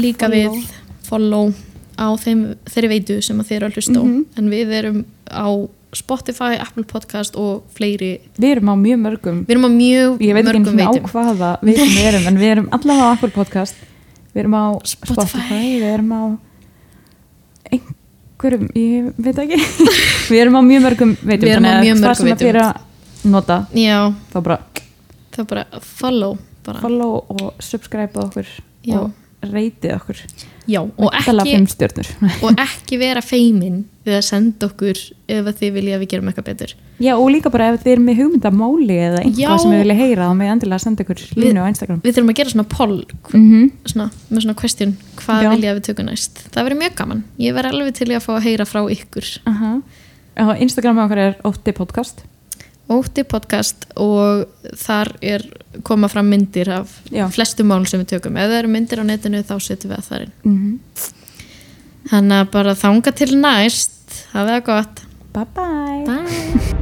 líka 0.00 0.30
Follow. 0.30 0.56
við 0.56 1.04
follow 1.10 1.52
á 2.00 2.08
þeim, 2.16 2.40
þeirri 2.72 2.88
veitu 2.94 3.18
sem 3.22 3.42
þeir 3.44 3.58
eru 3.60 3.68
að 3.70 3.76
hlusta 3.78 4.00
á 4.00 4.04
en 4.40 4.48
við 4.52 4.72
erum 4.80 5.02
á 5.28 5.48
Spotify, 5.90 6.54
Apple 6.62 6.84
Podcast 6.86 7.34
og 7.36 7.64
fleiri 7.74 8.12
við 8.38 8.52
erum 8.56 8.70
á 8.72 8.74
mjög 8.78 9.00
mörgum 9.04 9.40
við 9.44 9.56
erum 9.56 9.66
á 9.66 9.72
mjög 9.74 10.20
ég 10.22 10.36
veit 10.38 10.46
ekki 10.46 10.60
mörgum 10.62 10.62
einu 10.62 10.70
sinni 10.70 10.86
á 10.86 10.92
veitum 10.94 11.50
veitum 11.66 11.94
við 11.96 12.08
erum 12.12 12.28
en 12.30 12.38
við 12.40 12.52
erum 12.54 12.68
allavega 12.76 13.08
á 13.10 13.12
Apple 13.16 13.32
podcast 13.34 13.80
við 14.32 14.42
erum 14.44 14.54
á 14.54 14.64
Spotify. 14.86 15.26
Spotify, 15.26 15.64
við 15.82 15.88
erum 15.90 16.12
á 16.14 16.22
einhverjum, 17.70 18.68
ég 18.78 19.10
veit 19.20 19.40
ekki 19.42 19.58
við 20.30 20.38
erum 20.44 20.58
á 20.58 20.62
mjög 20.64 20.84
mörgum 20.86 21.16
veitum 21.20 21.48
Við 21.48 21.54
erum 21.56 21.66
á 21.68 21.72
mjög 21.82 21.96
það 21.96 22.04
mörgum 22.04 22.20
sem 22.20 22.26
að 22.26 22.30
veitum. 22.30 22.46
þér 22.46 22.60
að 22.62 23.30
nota 23.34 23.58
Já, 23.76 23.98
bara 24.40 24.58
það 25.30 25.42
er 25.42 25.48
bara 25.50 25.64
follow 25.84 26.38
bara. 26.66 26.80
follow 26.84 27.18
og 27.34 27.64
subscribe 27.64 28.14
á 28.16 28.20
okkur 28.28 28.48
Já. 28.86 29.00
og 29.02 29.10
reytið 29.40 29.94
okkur. 29.96 30.18
Já, 30.70 30.80
og 30.84 31.14
ekki, 31.16 31.56
og 32.44 32.60
ekki 32.60 32.98
vera 33.00 33.22
feimin 33.24 33.82
við 34.06 34.16
að 34.18 34.24
senda 34.26 34.68
okkur 34.68 35.00
ef 35.30 35.48
að 35.48 35.58
þið 35.60 35.72
vilja 35.76 35.96
að 35.96 36.02
við 36.02 36.10
gerum 36.12 36.30
eitthvað 36.30 36.48
betur. 36.50 36.74
Já, 37.00 37.12
og 37.16 37.30
líka 37.32 37.52
bara 37.52 37.70
ef 37.72 37.80
þið 37.82 37.92
erum 37.94 38.06
með 38.10 38.20
hugmyndamáli 38.20 38.98
eða 39.06 39.22
Já. 39.22 39.26
einhvað 39.30 39.62
sem 39.64 39.74
við 39.74 39.82
vilja 39.84 39.98
heyra 40.00 40.28
þá 40.28 40.34
með 40.40 40.52
endilega 40.54 40.84
senda 40.84 41.06
ykkur 41.06 41.24
línu 41.40 41.64
á 41.64 41.70
Instagram. 41.72 42.02
Við 42.04 42.16
þurfum 42.16 42.32
að 42.34 42.40
gera 42.40 42.54
svona 42.54 42.68
poll 42.76 42.98
mm 43.32 43.70
svona, 43.90 44.08
með 44.28 44.44
svona 44.46 44.58
question, 44.60 44.96
hvað 45.22 45.46
Já. 45.46 45.50
vilja 45.54 45.72
að 45.72 45.80
við 45.80 45.86
tökum 45.88 46.10
næst? 46.10 46.44
Það 46.52 46.68
verður 46.68 46.82
mjög 46.84 46.98
gaman, 47.00 47.24
ég 47.40 47.56
verður 47.56 47.78
alveg 47.78 47.96
til 47.96 48.10
að 48.12 48.24
fá 48.26 48.32
að 48.36 48.44
heyra 48.46 48.68
frá 48.68 48.82
ykkur. 48.96 49.32
Aha. 49.50 49.72
Instagram 50.60 51.00
okkar 51.04 51.24
er 51.24 51.40
ótti 51.48 51.74
podcast 51.76 52.22
Ótti 52.90 53.22
podcast 53.28 53.86
og 54.00 54.48
þar 54.80 55.12
er 55.22 55.46
koma 55.86 56.08
fram 56.10 56.26
myndir 56.32 56.72
af 56.74 56.96
Já. 57.14 57.28
flestu 57.30 57.62
mál 57.62 57.86
sem 57.86 58.02
við 58.02 58.16
tökum. 58.16 58.36
Ef 58.36 58.50
það 58.50 58.58
eru 58.64 58.74
myndir 58.74 59.02
á 59.02 59.04
netinu 59.06 59.44
þá 59.46 59.56
setjum 59.62 59.92
við 59.92 59.96
það 60.00 60.08
þar 60.10 60.26
inn. 60.26 60.36
Mm 60.44 60.78
þannig 62.10 62.42
að 62.42 62.52
bara 62.56 62.76
þanga 62.78 63.14
til 63.16 63.32
næst. 63.38 63.96
Hafið 64.34 64.54
það 64.56 64.68
gott. 64.72 65.02
Bye 65.30 65.48
bye 65.54 66.04
bye 66.10 66.79